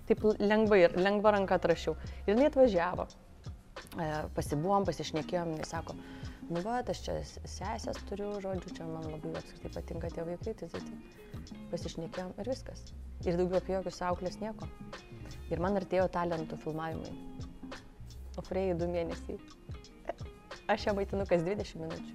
[0.10, 1.96] taip lengvai, lengva ranka atrašiau.
[2.26, 3.08] Ir jinai atvažiavo.
[4.00, 5.96] E, Pasibuvom, pasišnekėjom, jis sako,
[6.52, 10.68] nu va, aš čia sesės turiu, žodžiu, čia man labai apskritai patinka tie vaikai, tai,
[10.74, 10.82] tai,
[11.48, 12.80] tai pasišnekėjom ir viskas.
[13.26, 14.68] Ir daugiau apie jokius auklės nieko.
[15.52, 17.14] Ir man artėjo talentų filmavimai.
[18.40, 19.38] O Frejai du mėnesiai.
[20.72, 22.14] Aš ją maitinu kas 20 minučių.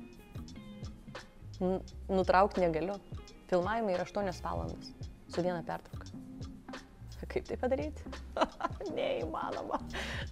[2.12, 2.96] Nutraukti negaliu.
[3.50, 4.92] Filmavimai yra 8 valandos
[5.28, 6.06] su viena pertrauka.
[7.26, 8.04] Kaip tai padaryti?
[8.96, 9.80] Neįmanoma.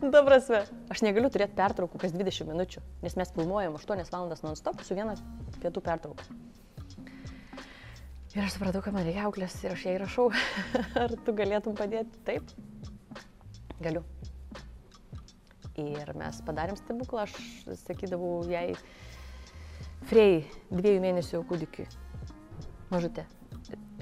[0.00, 4.81] Ta prasme, aš negaliu turėti pertraukų kas 20 minučių, nes mes filmuojam 8 valandas non-stop
[4.87, 5.16] su viena
[5.61, 6.24] pietų pertrauka.
[8.35, 10.31] Ir aš supratau, kad man reikia auklės ir aš jai rašau,
[11.03, 12.22] ar tu galėtum padėti?
[12.27, 12.55] Taip,
[13.85, 14.03] galiu.
[15.79, 17.37] Ir mes padarėm stebuklą, aš
[17.85, 18.70] sakydavau jai,
[20.05, 21.87] Frei, dviejų mėnesių kūdikiui,
[22.92, 23.25] mažutė,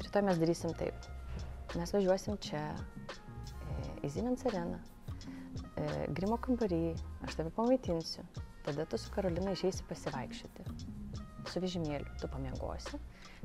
[0.03, 1.07] rytoj mes darysim taip.
[1.79, 4.81] Mes važiuosim čia, e, į Siemens areną,
[5.77, 6.95] e, grimo kambarį,
[7.27, 8.25] aš tave pamaitinsiu,
[8.66, 10.66] tada tu su Karolina išeisi pasivaikščioti.
[11.51, 12.99] Su vežimėliu, tu pamiegosi,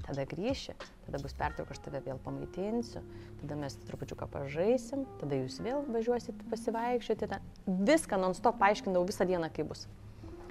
[0.05, 3.01] tada grįši, tada bus pertrauka, aš tave vėl pamaitinsiu,
[3.41, 7.31] tada mes trupučiuką pažaisim, tada jūs vėl važiuosit pasivaikščioti.
[7.65, 9.87] Viską non-stop paaiškindavau visą dieną, kaip bus.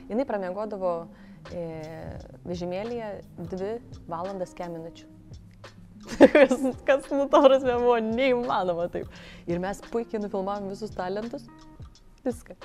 [0.06, 1.08] Jis pramiegodavo
[2.46, 3.10] vežimėlėje
[3.52, 3.74] 2
[4.10, 5.12] valandas 4 minučių.
[6.16, 6.56] kas,
[6.88, 9.10] kas nu, to prasme, buvo neįmanoma taip.
[9.50, 11.46] Ir mes puikiai nufilmavom visus talentus.
[12.26, 12.56] Viską.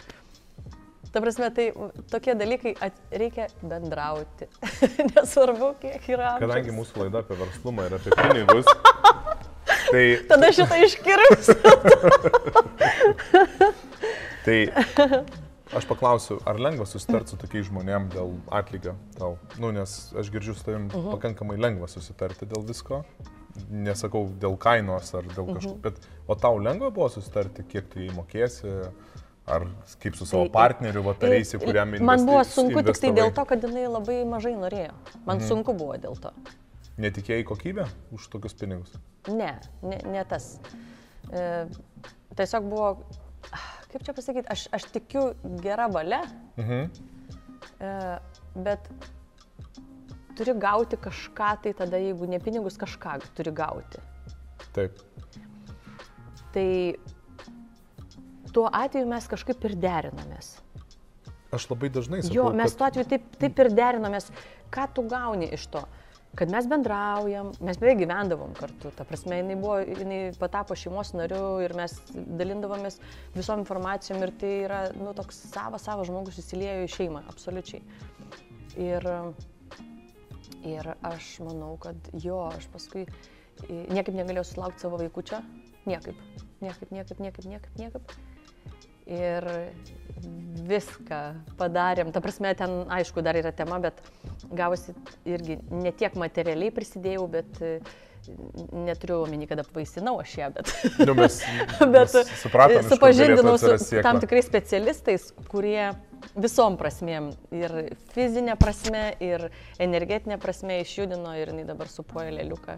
[1.12, 1.68] Ta prasme, tai
[2.12, 4.48] tokie dalykai at, reikia bendrauti.
[5.12, 6.36] Nesvarbu, kiek yra.
[6.38, 6.46] amžiaus.
[6.46, 8.70] Kadangi mūsų laida apie verslumą ir apie pinigus,
[9.92, 11.52] tai, Tada šitą iškirps.
[14.46, 14.58] tai
[15.76, 19.38] aš paklausiu, ar lengva susitarti su tokiais žmonėm dėl atlygio tau?
[19.60, 21.12] Nu, nes aš girdžiu su tavim Mhm.
[21.16, 23.04] pakankamai lengva susitarti dėl visko.
[23.70, 25.82] Nesakau dėl kainos ar dėl kažko, Mhm.
[25.82, 25.94] bet
[26.28, 28.92] o tau lengva buvo susitarti, kiek tu įmokėsi,
[29.48, 29.68] ar
[30.00, 33.16] kaip su savo partneriu, vatareisi, kuriam investi- Man buvo sunku tik tai investavai.
[33.18, 34.92] dėl to, kad jinai labai mažai norėjo.
[35.26, 35.48] Man mhm.
[35.48, 36.32] sunku buvo dėl to.
[36.98, 38.92] Netikėjai kokybę už tokius pinigus.
[39.28, 40.60] Ne, ne, ne tas.
[41.32, 41.68] E,
[42.36, 42.98] tiesiog buvo,
[43.92, 46.22] kaip čia pasakyti, aš, aš tikiu gerą valią,
[46.58, 46.90] Mhm.
[47.80, 48.20] e,
[48.56, 48.90] bet
[50.38, 54.00] turi gauti kažką, tai tada jeigu ne pinigus, kažką turi gauti.
[54.74, 54.98] Taip.
[56.54, 56.68] Tai
[58.54, 60.58] tuo atveju mes kažkaip ir derinomės.
[61.52, 64.32] Aš labai dažnai sakau, Jo, mes kad- tuo atveju taip, taip ir derinomės,
[64.72, 65.84] ką tu gauni iš to.
[66.36, 68.92] Kad mes bendraujam, mes beveik gyvendavom kartu.
[68.96, 73.02] Ta prasme, jinai, buvo, jinai patapo šeimos nariu ir mes dalindavomės
[73.36, 77.84] visom informacijom ir tai yra, nu, toks savas, savas žmogus įsiliejo į šeimą, absoliučiai.
[78.80, 79.10] Ir,
[80.72, 83.04] ir aš manau, kad jo, aš paskui
[83.68, 85.44] niekaip negalėjau sulaukti savo vaikučio.
[85.90, 86.16] Niekaip.
[86.62, 88.16] Niekaip, niekaip, niekaip, niekaip, niekaip.
[89.10, 89.48] Ir
[90.68, 91.22] viską
[91.60, 92.12] padarėm.
[92.14, 94.00] Ta prasme, ten, aišku, dar yra tema, bet
[94.52, 94.94] gavosi
[95.26, 97.74] irgi ne tiek materialiai prisidėjau, bet e,
[98.76, 101.40] neturiu omeny, kad apvaisinau aš ją, bet, Nu, mes,
[101.96, 105.92] bet mes supratom, supažindinau su tam tikrais specialistais, kurie
[106.38, 107.78] visom prasmėm ir
[108.14, 109.50] fizinė prasme, ir
[109.82, 112.78] energetinė prasme išjudino ir jinai dabar supuoja lėliuką.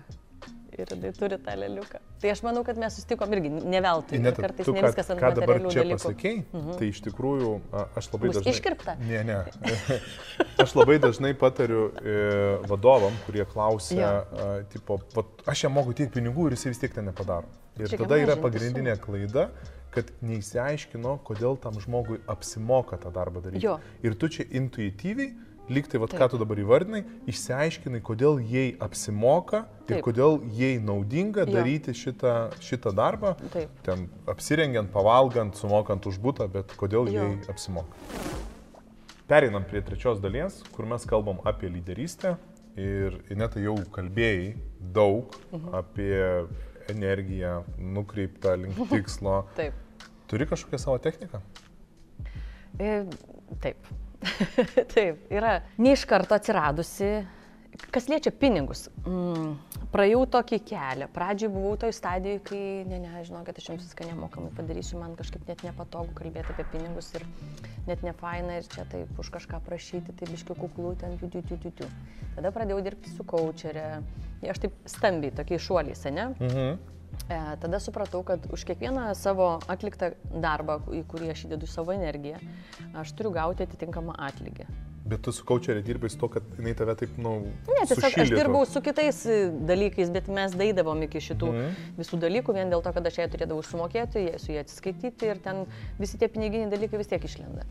[0.74, 2.00] Ir jinai turi tą lėliuką.
[2.24, 4.20] Tai aš manau, kad mes susitikom irgi ne veltui.
[4.24, 6.00] Net, Kartais tu, ne viskas ant ką dabar čia dalykų.
[6.00, 6.78] pasakėjai, mhm.
[6.80, 7.52] tai iš tikrųjų
[8.00, 8.56] aš labai Bus dažnai...
[8.58, 8.96] iškirpta?
[9.04, 9.38] Ne, ne.
[10.64, 12.18] aš labai dažnai patariu e,
[12.72, 14.10] vadovam, kurie klausia, Jo.
[14.16, 17.50] a, tipo, vat, aš jam moku tiek pinigų ir jis vis tiek ten nepadaro.
[17.78, 19.48] Ir reikia tada yra pagrindinė klaida,
[19.94, 23.66] kad neįsiaiškino, kodėl tam žmogui apsimoka tą darbą daryti.
[23.66, 23.78] Jo.
[24.06, 25.34] Ir tu čia intuityviai,
[25.70, 30.04] lyg tai, vat, ką tu dabar įvardinai, išsiaiškinai, kodėl jai apsimoka ir Taip.
[30.06, 31.54] kodėl jai naudinga Jo.
[31.56, 33.70] daryti šitą, šitą darbą Taip.
[33.84, 37.24] ten apsirengiant, pavalgant, sumokant už būtą, bet kodėl Jo.
[37.24, 37.88] jai apsimoka.
[39.28, 42.36] Pereinam prie trečios dalies, kur mes kalbam apie lyderystę
[42.76, 44.56] ir Ineta jau kalbėjai
[44.94, 45.74] daug Mhm.
[45.74, 46.48] apie
[46.90, 49.46] energiją nukreiptą link tikslo.
[49.56, 49.74] Taip.
[50.28, 51.40] Turi kažkokią savo techniką?
[52.80, 53.06] E,
[53.62, 53.78] Taip.
[54.94, 57.14] Taip, yra ne iš karto atsiradusi.
[57.90, 61.08] Kas liečia pinigus, mm, praėjau tokį kelią.
[61.16, 65.16] Pradžioj buvau toj stadijoje, kai, ne, ne, žinau, kad aš jums viską nemokamai padarysiu, man
[65.18, 67.26] kažkaip net nepatogu kalbėti apie pinigus ir
[67.88, 71.42] net ne faina ir čia taip už kažką prašyti, tai biškiu kuklų ten, tiu, tiu,
[71.50, 71.90] tiu, tiu, tiu.
[72.38, 73.88] Tada pradėjau dirbti su coacherė.
[74.54, 76.30] Aš taip stambiai, tokiais šuoliais, ne?
[76.38, 76.93] Mhm.
[77.30, 80.12] E, tada supratau, kad už kiekvieną savo atliktą
[80.44, 82.42] darbą, į kurį aš įdedu savo energiją,
[83.00, 84.68] aš turiu gauti atitinkamą atlygį.
[85.04, 88.06] Bet tu su kaučerė dirbai su to, kad jinai tave taip, na, nu, Ne, tiesiog
[88.08, 88.38] aš sušildytų.
[88.40, 89.40] dirbau su kitais e,
[89.72, 91.82] dalykais, bet mes daidavom iki šitų mm.
[91.98, 95.44] visų dalykų, vien dėl to, kad aš ją turėdavau sumokėti, jai- su jie atsiskaityti ir
[95.44, 95.66] ten
[96.00, 97.68] visi tie piniginiai dalykai vis tiek išlenda.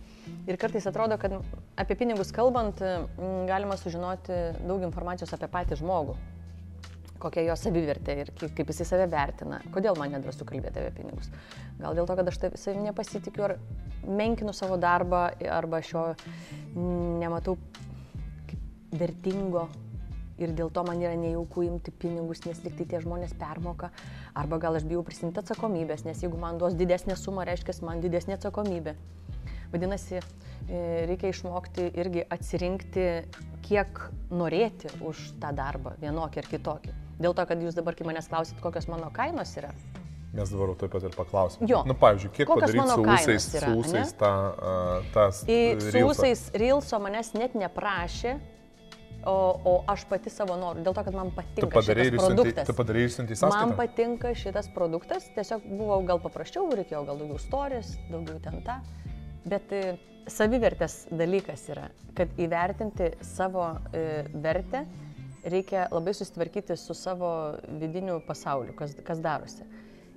[0.48, 1.38] Ir kartais atrodo, kad
[1.80, 2.84] apie pinigus kalbant,
[3.48, 6.18] galima sužinoti daug informacijos apie patį žmogų
[7.22, 9.60] kokia jo savivertė ir kaip, jisai save vertina.
[9.74, 11.30] Kodėl man nedrasu kalbėti apie pinigus?
[11.80, 13.56] Gal dėl to, kad aš taip savim nepasitikiu ar
[14.02, 16.04] menkinu savo darbą arba aš jo
[17.22, 17.56] nematau
[18.92, 19.68] vertingo
[20.42, 23.92] ir dėl to man yra nejauku imti pinigus, nes liktai tie žmonės permoka.
[24.38, 28.38] Arba gal aš bijau prisimti atsakomybės, nes jeigu man duos didesnė suma, reiškia man didesnė
[28.38, 28.96] atsakomybė.
[29.72, 33.06] Vadinasi, e, reikia išmokti irgi atsirinkti,
[33.64, 36.96] kiek norėti už tą darbą, vienokį ar kitokį.
[37.22, 39.70] Dėl to, kad jūs dabar, kai manęs klausit, kokios mano kainos yra,
[40.32, 41.66] Mes dabar taip pat ir paklausim.
[41.68, 41.82] Jo.
[41.84, 46.04] Nu, pavyzdžiui, kiek Kokios padaryti su ūsais, yra, su ūsais tą, uh, tas į su
[46.08, 48.32] ūsais Rilso manęs net neprašė,
[49.28, 49.34] o,
[49.68, 52.70] o aš pati savo noriu, dėl to, kad man patinka padarei ir šitas produktas.
[52.70, 53.76] tu padarei ir išsiuntei Man sąskaitą?
[53.82, 58.80] patinka šitas produktas, tiesiog buvo gal paprasčiau, reikėjo gal daugiau istorijos, daugiau ten tą.
[59.52, 59.84] Bet e,
[60.32, 64.86] savivertės dalykas yra, kad įvertinti savo e, vertę
[65.44, 67.32] reikia labai susitvarkyti su savo
[67.80, 69.66] vidiniu pasauliu, kas, kas darosi.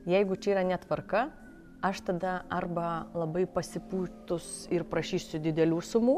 [0.06, 1.30] Jeigu čia yra netvarka,
[1.86, 6.16] aš tada arba labai pasipūtus ir prašysiu didelių sumų,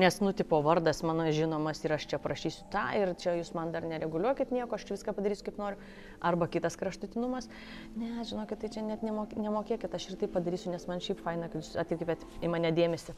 [0.00, 3.72] nes, nu, tipo, vardas mano žinomas ir aš čia prašysiu tą ir čia jūs man
[3.74, 5.80] dar nereguliuokit nieko, aš viską padarysiu kaip noriu.
[6.20, 7.48] Arba kitas kraštutinumas,
[7.96, 11.48] ne, žinokit, tai čia net nemok, nemokėkit, aš ir tai padarysiu, nes man šiaip faina,
[11.48, 13.16] kad jūs atkreipėt į mane dėmesį.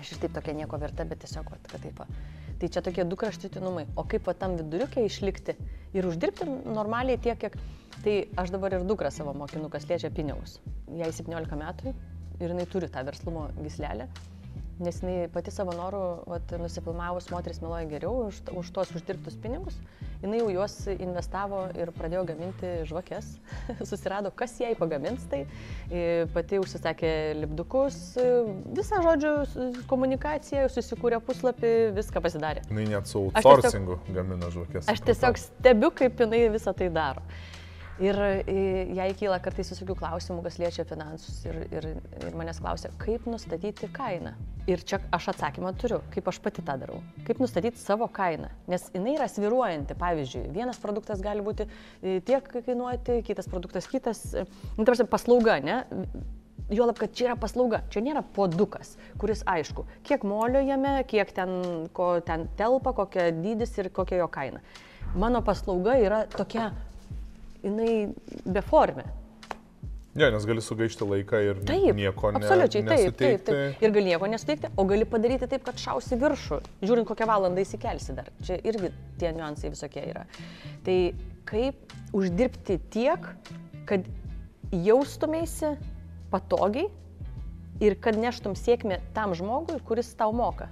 [0.00, 2.02] Aš ir taip tokia nieko verta, bet tiesiog, kad taip.
[2.60, 3.84] Tai čia tokie du kraštutinumai.
[4.00, 5.56] O kaip va tam viduriukė išlikti
[5.96, 7.58] ir uždirbti normaliai tiek, kiek...
[8.04, 10.58] Tai aš dabar ir dukrą savo mokinu, kas liečia pinigus.
[10.98, 11.94] Jai 17 metų
[12.40, 14.06] ir jinai turi tą verslumo gislelę.
[14.84, 19.78] Nes jinai pati savo norų, vat, nusifilmavus moteris meluoja geriau už, už tuos uždirbtus pinigus,
[20.22, 23.28] jinai jau juos investavo ir pradėjo gaminti žvakes.
[23.90, 25.44] Susirado, kas jai pagamins tai.
[26.34, 27.10] Pati užsisakė
[27.42, 27.98] lipdukus,
[28.76, 32.64] visą žodžių s- komunikaciją, susikūrė puslapį, viską pasidarė.
[32.70, 34.88] Jinai net su Aš tiesiog- outsourcingu gamina žvakės.
[34.92, 37.22] Aš tiesiog stebiu, kaip jinai visą tai daro.
[37.96, 38.54] Ir e,
[38.92, 41.38] jai kyla kartais visokių klausimų, kas liečia finansus.
[41.48, 41.86] Ir, ir,
[42.20, 44.34] ir manęs klausia, kaip nustatyti kainą.
[44.68, 47.00] Ir čia aš atsakymą turiu, kaip aš pati tą darau.
[47.24, 48.50] Kaip nustatyti savo kainą.
[48.68, 49.96] Nes jinai yra sviruojanti.
[49.96, 54.26] Pavyzdžiui, vienas produktas gali būti e, tiek kainuoti, kitas produktas kitas.
[54.76, 55.84] Nu, tarsi paslauga, ne?
[56.68, 61.52] Juolab, kad čia yra paslauga, čia nėra podukas, kuris aišku, kiek molio jame, kiek ten,
[61.94, 64.64] ko ten telpa, kokia dydis ir kokia jo kaina.
[65.14, 66.72] Mano paslauga yra tokia,
[67.66, 67.92] jinai
[68.46, 69.06] beformė.
[70.16, 73.82] Ne, nes gali sugaišti laiką ir Taip, nieko ne, absoliučiai, taip, taip, taip.
[73.84, 78.16] Ir gali nieko nesuteikti, o gali padaryti taip, kad šausi viršų, žiūrint kokią valandą įsikelsi
[78.16, 78.30] dar.
[78.46, 80.24] Čia irgi tie niuansai visokie yra.
[80.86, 80.96] Tai
[81.50, 83.28] kaip uždirbti tiek,
[83.86, 84.08] kad
[84.72, 85.74] jaustumėsi
[86.32, 86.88] patogiai
[87.84, 90.70] ir kad neštum sėkmę tam žmogui, kuris tau moka.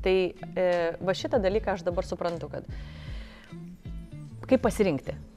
[0.00, 2.64] Tai e, va šitą dalyką aš dabar suprantu, kad
[4.48, 5.27] kaip pasirinkti.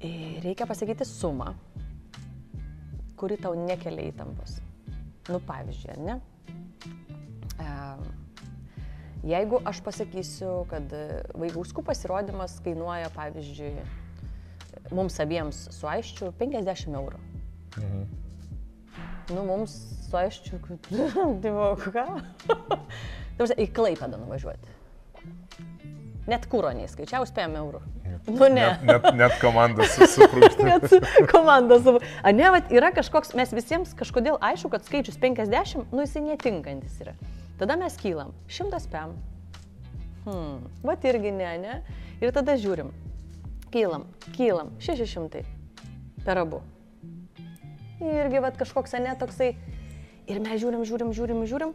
[0.00, 1.52] E, Reikia pasakyti sumą,
[3.20, 4.58] kuri tau nekelia įtampos.
[5.28, 6.20] Nu, pavyzdžiui, ar ne?
[9.20, 13.82] Jeigu aš pasakysiu, kad e, vaikauskų pasirodymas kainuoja, pavyzdžiui,
[14.96, 17.20] mums abiems su aiščiu 50 eurų.
[17.76, 18.06] Mhm.
[19.36, 19.74] Nu, mums
[20.06, 20.88] su aiščiu, kad...
[21.44, 22.06] Tai buvo ką?
[23.36, 24.79] Tarsi, į Klaipėdą nuvažiuoti.
[26.30, 27.80] Net kūro neįskaičiau, spėjom eurų.
[28.28, 28.62] Nu, ne.
[28.62, 30.66] Net, net, net komandas susiprūkti.
[30.68, 32.02] Net komanda savo.
[32.22, 37.00] A ne, vat, yra kažkoks, mes visiems kažkodėl aišku, kad skaičius 50, nu jisai netinkantis
[37.02, 37.16] yra.
[37.58, 38.30] Tada mes kylam.
[38.48, 39.16] 100 pem.
[40.26, 40.68] Hmm.
[40.86, 41.78] Vat irgi ne, ne.
[42.20, 42.92] Ir tada žiūrim.
[43.72, 44.70] Kylam, kylam.
[44.84, 45.42] 600.
[46.26, 46.60] Per abu.
[48.00, 49.54] Irgi vat kažkoks, ne, toksai.
[50.30, 51.74] Ir mes žiūrim, žiūrim, žiūrim, žiūrim.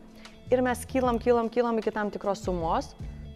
[0.53, 2.93] Ir mes kylam, kylam, kylam iki tam tikros sumos,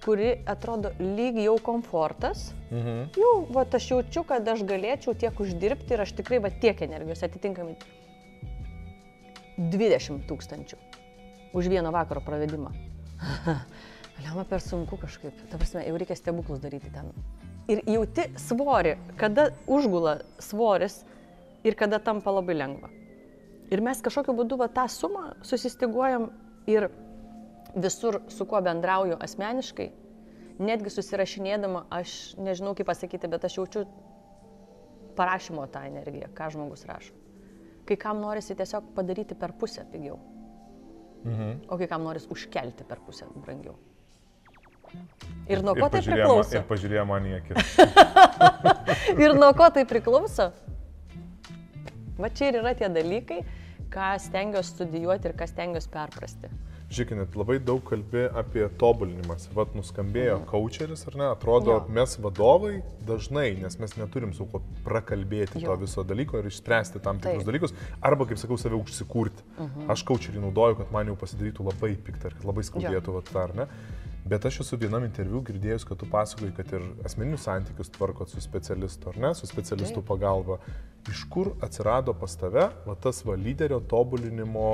[0.10, 2.48] kuri atrodo lyg jau komfortas.
[2.72, 3.12] Mhm.
[3.13, 7.22] Jau, va, aš jaučiu, kad aš galėčiau tiek uždirbti ir aš tikrai va tiek energijos
[7.28, 7.76] atitinkamai
[9.60, 10.80] 20 tūkstančių
[11.54, 12.72] už vieno vakaro pravedimą.
[14.24, 15.36] Liama per sunku kažkaip.
[15.52, 17.12] Ta prasme, jau reikia stebuklus daryti ten.
[17.69, 21.04] Ir jauti svorį, kada užgula svoris
[21.62, 22.89] ir kada tampa labai lengva.
[23.69, 26.32] Ir mes kažkokiu būdu va, tą sumą susistiguojam
[26.65, 26.89] ir
[27.75, 29.89] visur, su kuo bendrauju asmeniškai,
[30.60, 33.86] netgi susirašinėdama, aš nežinau kaip pasakyti, bet aš jaučiu
[35.19, 37.13] parašymo tą energiją, ką žmogus rašo.
[37.86, 40.19] Kai kam norisi tiesiog padaryti per pusę pigiau,
[41.25, 41.65] Mhm.
[41.69, 43.75] o kai kam norisi užkelti per pusę brangiau.
[45.49, 46.55] Ir nuo Ir ko tai pažiūrėjo ma- priklauso?
[46.58, 47.77] Ir pažiūrėjo man į akis.
[49.23, 50.51] Ir nuo ko tai priklauso?
[52.19, 53.43] Va čia ir yra tie dalykai,
[53.93, 56.49] ką stengiuosi studijuoti ir ką stengiuosi perprasti.
[56.89, 59.43] Žiūrėkit, labai daug kalbi apie tobulinimas.
[59.54, 61.28] Vat nuskambėjo coacheris, ar ne?
[61.36, 61.86] Atrodo, Mhm.
[61.86, 61.93] Jo.
[61.93, 65.69] mes vadovai dažnai, nes mes neturim su kuo prakalbėti Jo.
[65.69, 67.52] to viso dalyko ir išspręsti tam tikrus Taip.
[67.54, 67.73] dalykus.
[68.02, 69.43] Arba, kaip sakau, save užsikurti.
[69.88, 73.54] Aš coacherį naudoju, kad man jau pasidarytų labai piktą ir kad labai skaudėtų, vat, ar
[73.56, 73.67] ne?
[74.30, 78.42] Bet aš esu vienam interviu girdėjus, kad tu pasakoji, kad ir asmeninius santykius tvarkot su
[78.44, 80.10] specialistu, ar ne, su specialistų Taip.
[80.12, 80.60] pagalba.
[81.10, 84.65] Iš kur atsirado pas tave va, tas va, lyderio tobulinimo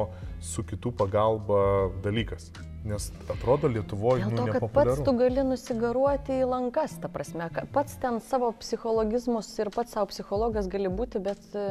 [0.44, 1.60] su kitų pagalba
[2.04, 2.50] dalykas?
[2.86, 4.98] Nes atrodo Lietuvoje nu, nepopuliaru.
[4.98, 10.10] pats tu gali nusigaruoti į lankas, ta prasme, pats ten savo psichologizmus ir pats savo
[10.12, 11.70] psichologas gali būti, bet e,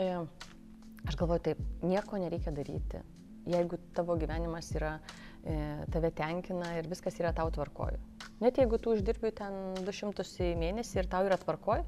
[0.00, 0.08] e,
[1.04, 3.04] aš galvoju taip, nieko nereikia daryti.
[3.52, 4.96] Jeigu tavo gyvenimas yra
[5.92, 7.98] tave tenkina ir viskas yra tau tvarkoju.
[8.42, 11.84] Net jeigu tu uždirbi ten 200 į mėnesį ir tau yra tvarkoju,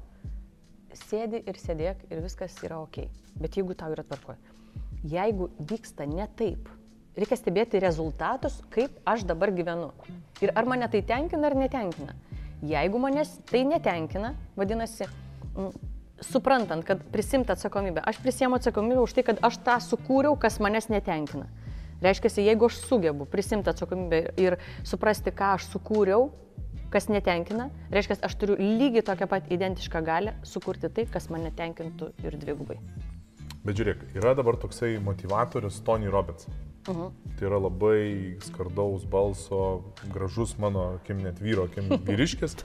[0.95, 3.05] sėdi ir sėdėk ir viskas yra ok.
[3.39, 4.55] Bet jeigu tau yra tvarkoju,
[5.07, 6.69] jeigu vyksta ne taip,
[7.15, 9.91] reikia stebėti rezultatus, kaip aš dabar gyvenu.
[10.43, 12.15] Ir ar mane tai tenkina ar netenkina.
[12.65, 15.07] Jeigu manęs tai netenkina, vadinasi,
[15.55, 15.69] m,
[16.23, 18.03] suprantant, kad prisimti atsakomybę.
[18.03, 21.47] Aš prisiemu atsakomybę už tai, kad aš tą sukūriau, kas manęs netenkina.
[22.03, 26.29] Reiškia, jeigu aš sugebu prisimti atsakomybę ir suprasti, ką aš sukūriau,
[26.91, 32.11] kas netenkina, reiškia, aš turiu lygiai tokią pat identišką galę sukurti tai, kas mane tenkintų
[32.23, 32.79] ir dvigubai.
[33.65, 36.47] Bet žiūrėk, yra dabar toksai motivatorius Tony Robbins.
[36.87, 37.11] Uh -huh.
[37.39, 42.55] Tai yra labai skardaus balso, gražus mano, kim net vyro, kim vyriškis,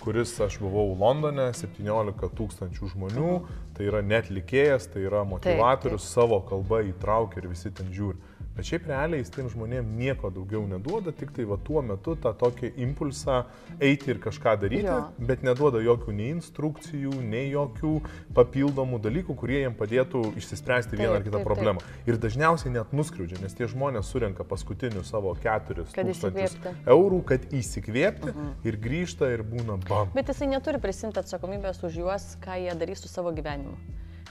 [0.00, 3.74] kuris aš buvau Londone, 17 tūkstančių žmonių, uh -huh.
[3.74, 6.14] tai yra net likėjas, tai yra motivatorius, taip, taip.
[6.14, 8.16] savo kalbą įtraukia ir visi ten žiūri.
[8.54, 12.30] Bet šiaip realiai jis tiem žmonėm nieko daugiau neduoda, tik tai va tuo metu tą
[12.38, 13.40] tokį impulsą
[13.82, 14.98] eiti ir kažką daryti, jo.
[15.18, 17.94] bet neduoda jokių nei instrukcijų, nei jokių
[18.36, 21.82] papildomų dalykų, kurie jiem padėtų išsispręsti vieną ar kitą taip, problemą.
[21.82, 22.12] Taip.
[22.12, 26.54] Ir dažniausiai net nuskriaudžia, nes tie žmonės surenka paskutinius savo keturis tūkstančius
[26.94, 28.54] eurų, kad įsikvėpti uh mhm.
[28.54, 28.70] -huh.
[28.70, 30.14] ir grįžta ir būna bam.
[30.14, 33.74] Bet jisai neturi prisimti atsakomybės už juos, ką jie darys su savo gyvenimu.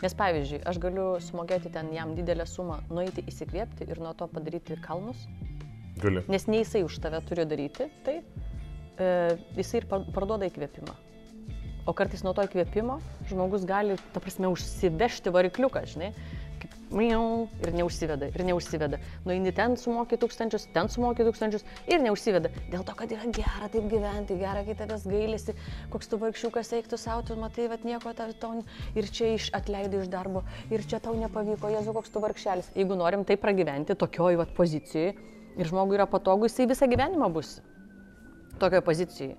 [0.01, 4.79] Nes pavyzdžiui, aš galiu sumokėti ten jam didelę sumą, nueiti įsikvėpti ir nuo to padaryti
[4.83, 5.27] kalnus.
[6.01, 6.23] Gali.
[6.31, 9.09] Nes ne jisai už tave turi daryti, tai e,
[9.59, 10.95] jisai ir parduoda įkvėpimą.
[11.85, 12.97] O kartais nuo to įkvėpimo
[13.29, 16.13] žmogus gali, ta prasme, užsivežti varikliuką, žinai
[17.65, 18.99] ir neužsiveda, ir neužsiveda.
[19.25, 22.51] Nueini ten sumoki tūkstančius, ten sumoki tūkstančius ir neužsiveda.
[22.71, 25.55] Dėl to, kad yra gera taip gyventi, gera, kai tavęs gailisi,
[25.93, 28.53] koks tu vargšiukas eiktų savo, tu matai, bet nieko tau
[28.95, 32.71] ir čia iš atleidai iš darbo, ir čia tau nepavyko, jezu, koks tu vargšelis.
[32.77, 35.15] Jeigu norim tai pragyventi tokioj vat pozicijoje
[35.57, 37.57] ir žmogui yra patogu, jisai visą gyvenimą bus
[38.61, 39.35] tokioje pozicijoje.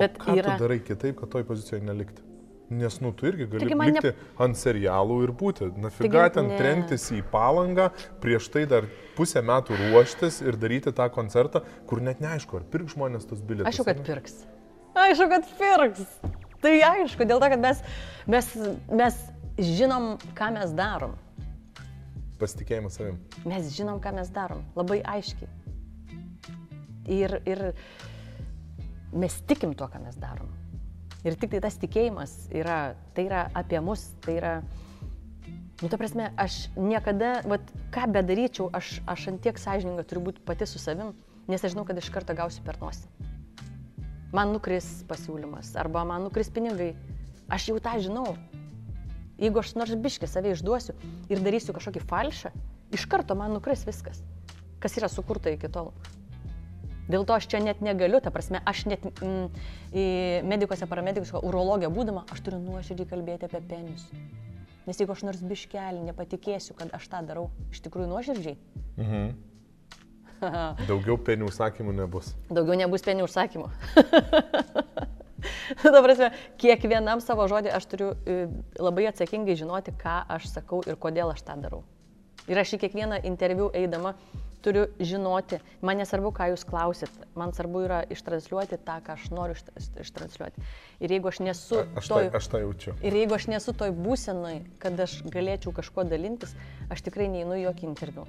[0.00, 0.56] Bet o ką yra...
[0.56, 2.29] tu darai kitaip, kad toj pozicijoje nelikti?
[2.70, 4.26] Nes, nu, tu irgi gali likti ne...
[4.38, 5.66] ant serialų ir būti.
[5.82, 6.58] Nafiga Taigi, ten ne.
[6.60, 7.88] trenktis į palangą,
[8.22, 12.94] prieš tai dar pusę metų ruoštis ir daryti tą koncertą, kur net neaišku, ar pirks
[12.94, 13.72] žmonės tos bilietus.
[13.72, 14.36] Aišku, kad pirks.
[14.94, 16.06] Aišku, kad pirks.
[16.62, 17.82] Tai aišku, dėl to, kad mes,
[18.30, 18.52] mes,
[19.02, 19.18] mes
[19.58, 21.18] žinom, ką mes darom.
[22.38, 23.18] Pasitikėjimas savim.
[23.50, 24.62] Mes žinom, ką mes darom.
[24.78, 25.50] Labai aiškiai.
[27.10, 27.66] Ir, ir
[29.10, 30.59] mes tikim tuo, ką mes darom.
[31.26, 34.52] Ir tik tai tas tikėjimas yra, tai yra apie mus, tai yra,
[35.82, 40.44] nu, ta prasme, aš niekada, vat, ką bedaryčiau, aš, aš ant tiek sąžininga turiu būti
[40.48, 41.12] pati su savim,
[41.50, 43.04] nes aš žinau, kad iš karto gausiu per nosį.
[44.32, 46.94] Man nukris pasiūlymas, arba man nukris pinigai.
[47.50, 48.36] Aš jau tą žinau.
[49.40, 50.94] Jeigu aš nors biškį save išduosiu
[51.32, 52.52] ir darysiu kažkokį falšą,
[52.94, 54.22] iš karto man nukris viskas,
[54.80, 55.90] kas yra sukurta iki tol.
[57.10, 59.50] Dėl to aš čia net negaliu, ta prasme, aš net mm,
[60.46, 64.06] medikose, paramedikose, urologija būdama, aš turiu nuoširdžiai kalbėti apie penius.
[64.86, 68.56] Nes jeigu aš nors biškelį nepatikėsiu, kad aš tą darau iš tikrųjų nuoširdžiai.
[68.96, 69.30] Mhm.
[70.90, 72.32] Daugiau penių užsakymų nebus.
[72.48, 73.68] Daugiau nebus penių užsakymų.
[75.82, 78.42] Ta prasme, kiekvienam savo žodį aš turiu e,
[78.80, 81.82] labai atsakingai žinoti, ką aš sakau ir kodėl aš tą darau.
[82.50, 84.14] Ir aš į kiekvieną interviu eidama
[84.64, 89.56] turiu žinoti, man nesvarbu, ką jūs klausit, man svarbu yra ištransliuoti tą, ką aš noriu
[90.02, 90.64] ištransliuoti.
[91.00, 91.80] Ir jeigu aš nesu...
[91.82, 92.94] A, aš, toj, tai, aš tai jaučiu.
[93.06, 96.54] Ir jeigu aš nesu toj būsenai, kad aš galėčiau kažkuo dalintis,
[96.92, 98.26] aš tikrai neinu jokį interviu.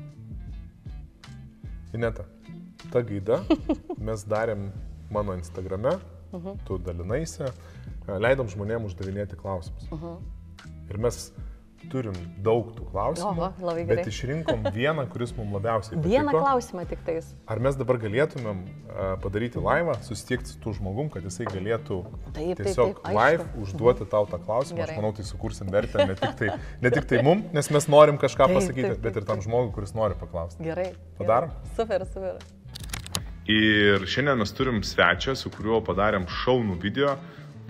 [1.96, 2.26] Ineta,
[2.94, 3.42] ta gaida
[4.08, 4.70] mes darėm
[5.12, 6.48] mano Instagrame, uh mhm.
[6.48, 6.66] -huh.
[6.68, 7.52] tu dalinaisi,
[8.08, 9.88] leidom žmonėms uždavinėti klausimus.
[9.92, 10.06] Uh mhm.
[10.06, 10.40] -huh.
[10.90, 11.32] Ir mes
[11.92, 13.32] turim daug tų klausimų.
[13.32, 13.98] Oho, labai gerai.
[14.02, 16.12] Bet išrinkom vieną, kuris mums labiausiai patiko.
[16.12, 17.32] Vieną klausimą tik tais.
[17.50, 22.00] Ar mes dabar galėtumėm uh, padaryti laivą, susitikti su tų žmogum, kad jisai galėtų
[22.38, 23.66] taip, tiesiog taip, taip, live aišku.
[23.66, 24.82] užduoti tau tą klausimą.
[24.84, 24.96] Gerai.
[24.96, 28.22] Aš manau, tai sukursim vertę ne tik tai, ne tik tai mum, nes mes norim
[28.22, 30.64] kažką taip, pasakyti, taip, taip, bet ir tam žmogui, kuris nori paklausti.
[30.66, 30.92] Gerai.
[31.20, 31.54] Padarom?
[31.54, 31.76] Gerai.
[31.80, 32.42] Super, super.
[33.52, 37.18] Ir šiandien mes turim svečią, su kuriuo padarėm šaunų video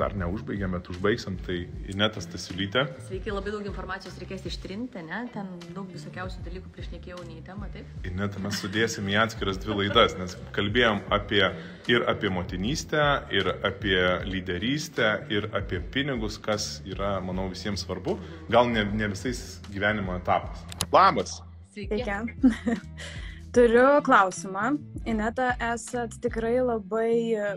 [0.01, 1.57] dar neužbaigėme, bet užbaigsim, tai
[1.91, 2.85] Inetas Tasiulytė.
[3.07, 5.21] Sveiki, labai daug informacijos reikės ištrinti, ne?
[5.33, 7.89] Ten daug visokiausių dalykų prieš nekėjau nei temą, taip?
[8.09, 11.43] Inetą mes sudėsim į atskiras dvi laidas, nes kalbėjom apie
[11.91, 13.97] ir apie motinystę, ir apie
[14.27, 18.17] lyderystę, ir apie pinigus, kas yra, manau, visiems svarbu,
[18.51, 20.65] gal ne, ne visais gyvenimo etapais.
[20.91, 21.39] Labas!
[21.71, 22.03] Sveiki!
[22.03, 23.21] Sveiki.
[23.51, 24.77] Turiu klausimą.
[25.05, 27.15] Ineta, esat tikrai labai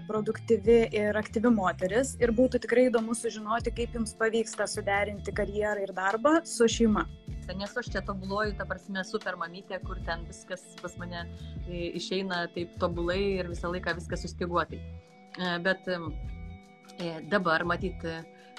[0.09, 5.95] produktyvi ir aktyvi moteris ir būtų tikrai įdomu sužinoti, kaip jums pavyksta suderinti karjerą ir
[5.95, 7.07] darbą su šeima.
[7.45, 7.59] vyksta.
[7.59, 11.27] Nes aš čia tobuluoju, ta prasme, super mamytė, kur ten viskas pas mane
[11.69, 14.79] e, išeina taip tobulai ir visą laiką viskas sustiguotai.
[15.39, 15.99] E, Bet e,
[17.31, 18.05] dabar, matyt,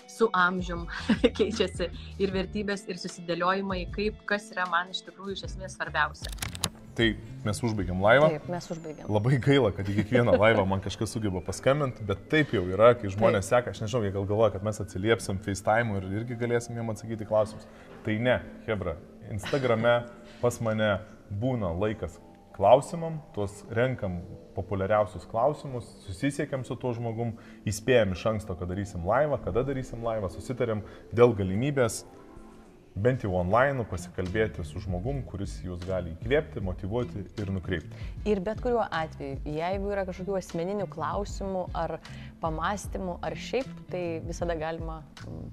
[0.07, 0.87] su amžium
[1.37, 6.54] keičiasi ir vertybės, ir susidėliojimai, kaip kas yra man iš tikrųjų iš esmės svarbiausia.
[6.95, 7.07] Tai
[7.45, 8.29] mes užbaigiam laivą.
[8.33, 9.07] Taip, mes užbaigėm.
[9.11, 13.11] Labai gaila, kad į kiekvieną laivą man kažkas sugeba paskambinti, bet taip jau yra, kai
[13.13, 16.93] žmonės seka, aš nežinau, jie gal galvoja, kad mes atsiliepsim FaceTime ir irgi galėsim jiem
[16.93, 17.67] atsakyti klausimus.
[18.07, 18.39] Tai ne,
[18.69, 18.95] Hebra,
[19.33, 19.97] Instagrame
[20.41, 20.95] pas mane
[21.41, 22.17] būna laikas
[22.55, 24.21] klausimam, tuos renkam
[24.55, 27.33] populiariausius klausimus, susisiekėm su tuo žmogum,
[27.67, 30.85] įspėjom iš anksto, kad darysim laivą, kada darysim laivą, susitarėm
[31.15, 32.05] dėl galimybės
[32.95, 38.05] bent jau online pasikalbėti su žmogum, kuris jūs gali įkvėpti, motivuoti ir nukreipti.
[38.29, 41.97] Ir bet kuriuo atveju, jeigu yra kažkokių asmeninių klausimų ar
[42.43, 45.01] pamastymų ar šiaip, tai visada galima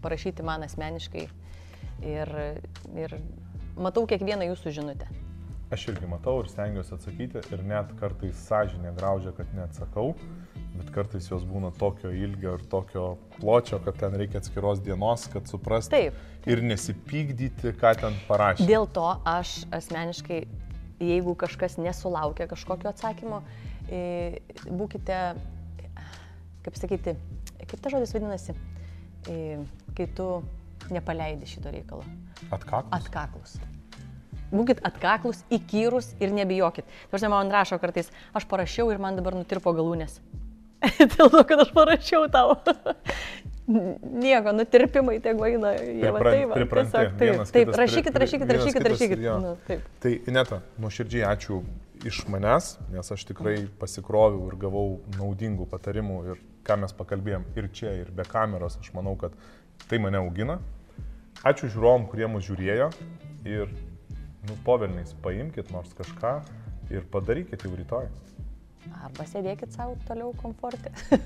[0.04, 1.26] parašyti man asmeniškai.
[2.02, 2.30] Ir,
[2.98, 3.18] ir
[3.78, 5.10] matau kiekvieną jūsų žinutę.
[5.72, 10.10] Aš irgi matau ir stengiuosi atsakyti ir net kartais sąžinė graužia, kad neatsakau,
[10.76, 13.06] bet kartais jos būna tokio ilgio ir tokio
[13.38, 16.20] pločio, kad ten reikia atskiros dienos, kad suprasti Taip.
[16.48, 18.66] ir nesipykdyti, ką ten parašė.
[18.68, 20.40] Dėl to aš asmeniškai,
[21.02, 23.42] jeigu kažkas nesulaukia kažkokio atsakymo,
[24.70, 25.20] būkite,
[26.64, 27.16] kaip sakyti,
[27.66, 28.56] kaip ta žodis vadinasi,
[29.26, 30.28] kai tu
[30.92, 32.06] nepaleidi šito reikalo.
[32.50, 32.92] Atkaklus.
[32.96, 33.56] Atkaklus.
[34.52, 36.88] Būkit atkaklus, įkyrus ir nebijokit.
[37.12, 40.18] Dažnai man rašo kartais, aš parašiau ir man dabar nutirpo galūnės.
[41.16, 42.56] Dėl to, kad aš parašiau tau.
[44.22, 45.70] Nieko, nutirpimai vaina.
[45.78, 46.90] Jie va Pripran- taip, va, pripranti.
[46.90, 49.22] tiesiog taip, Vienas taip, kitas rašykit, rašykit, vienas rašykit, kitas, rašykit.
[49.22, 49.36] jo.
[49.38, 49.84] Nu, taip.
[50.02, 51.60] Tai Ineta, nuoširdžiai ačiū
[52.10, 57.68] iš manęs, nes aš tikrai pasikroviau ir gavau naudingų patarimų ir ką mes pakalbėjom ir
[57.74, 59.34] čia, ir be kameros, aš manau, kad
[59.86, 60.58] tai mane augina.
[61.46, 62.90] Ačiū žiūrovom, kurie mus žiūrėjo
[63.46, 63.70] ir,
[64.48, 66.34] nu, povelniais paimkite nors kažką
[66.90, 68.10] ir padarykite jau rytoj.
[69.02, 70.92] Arba sėdėkit savo toliau komforte.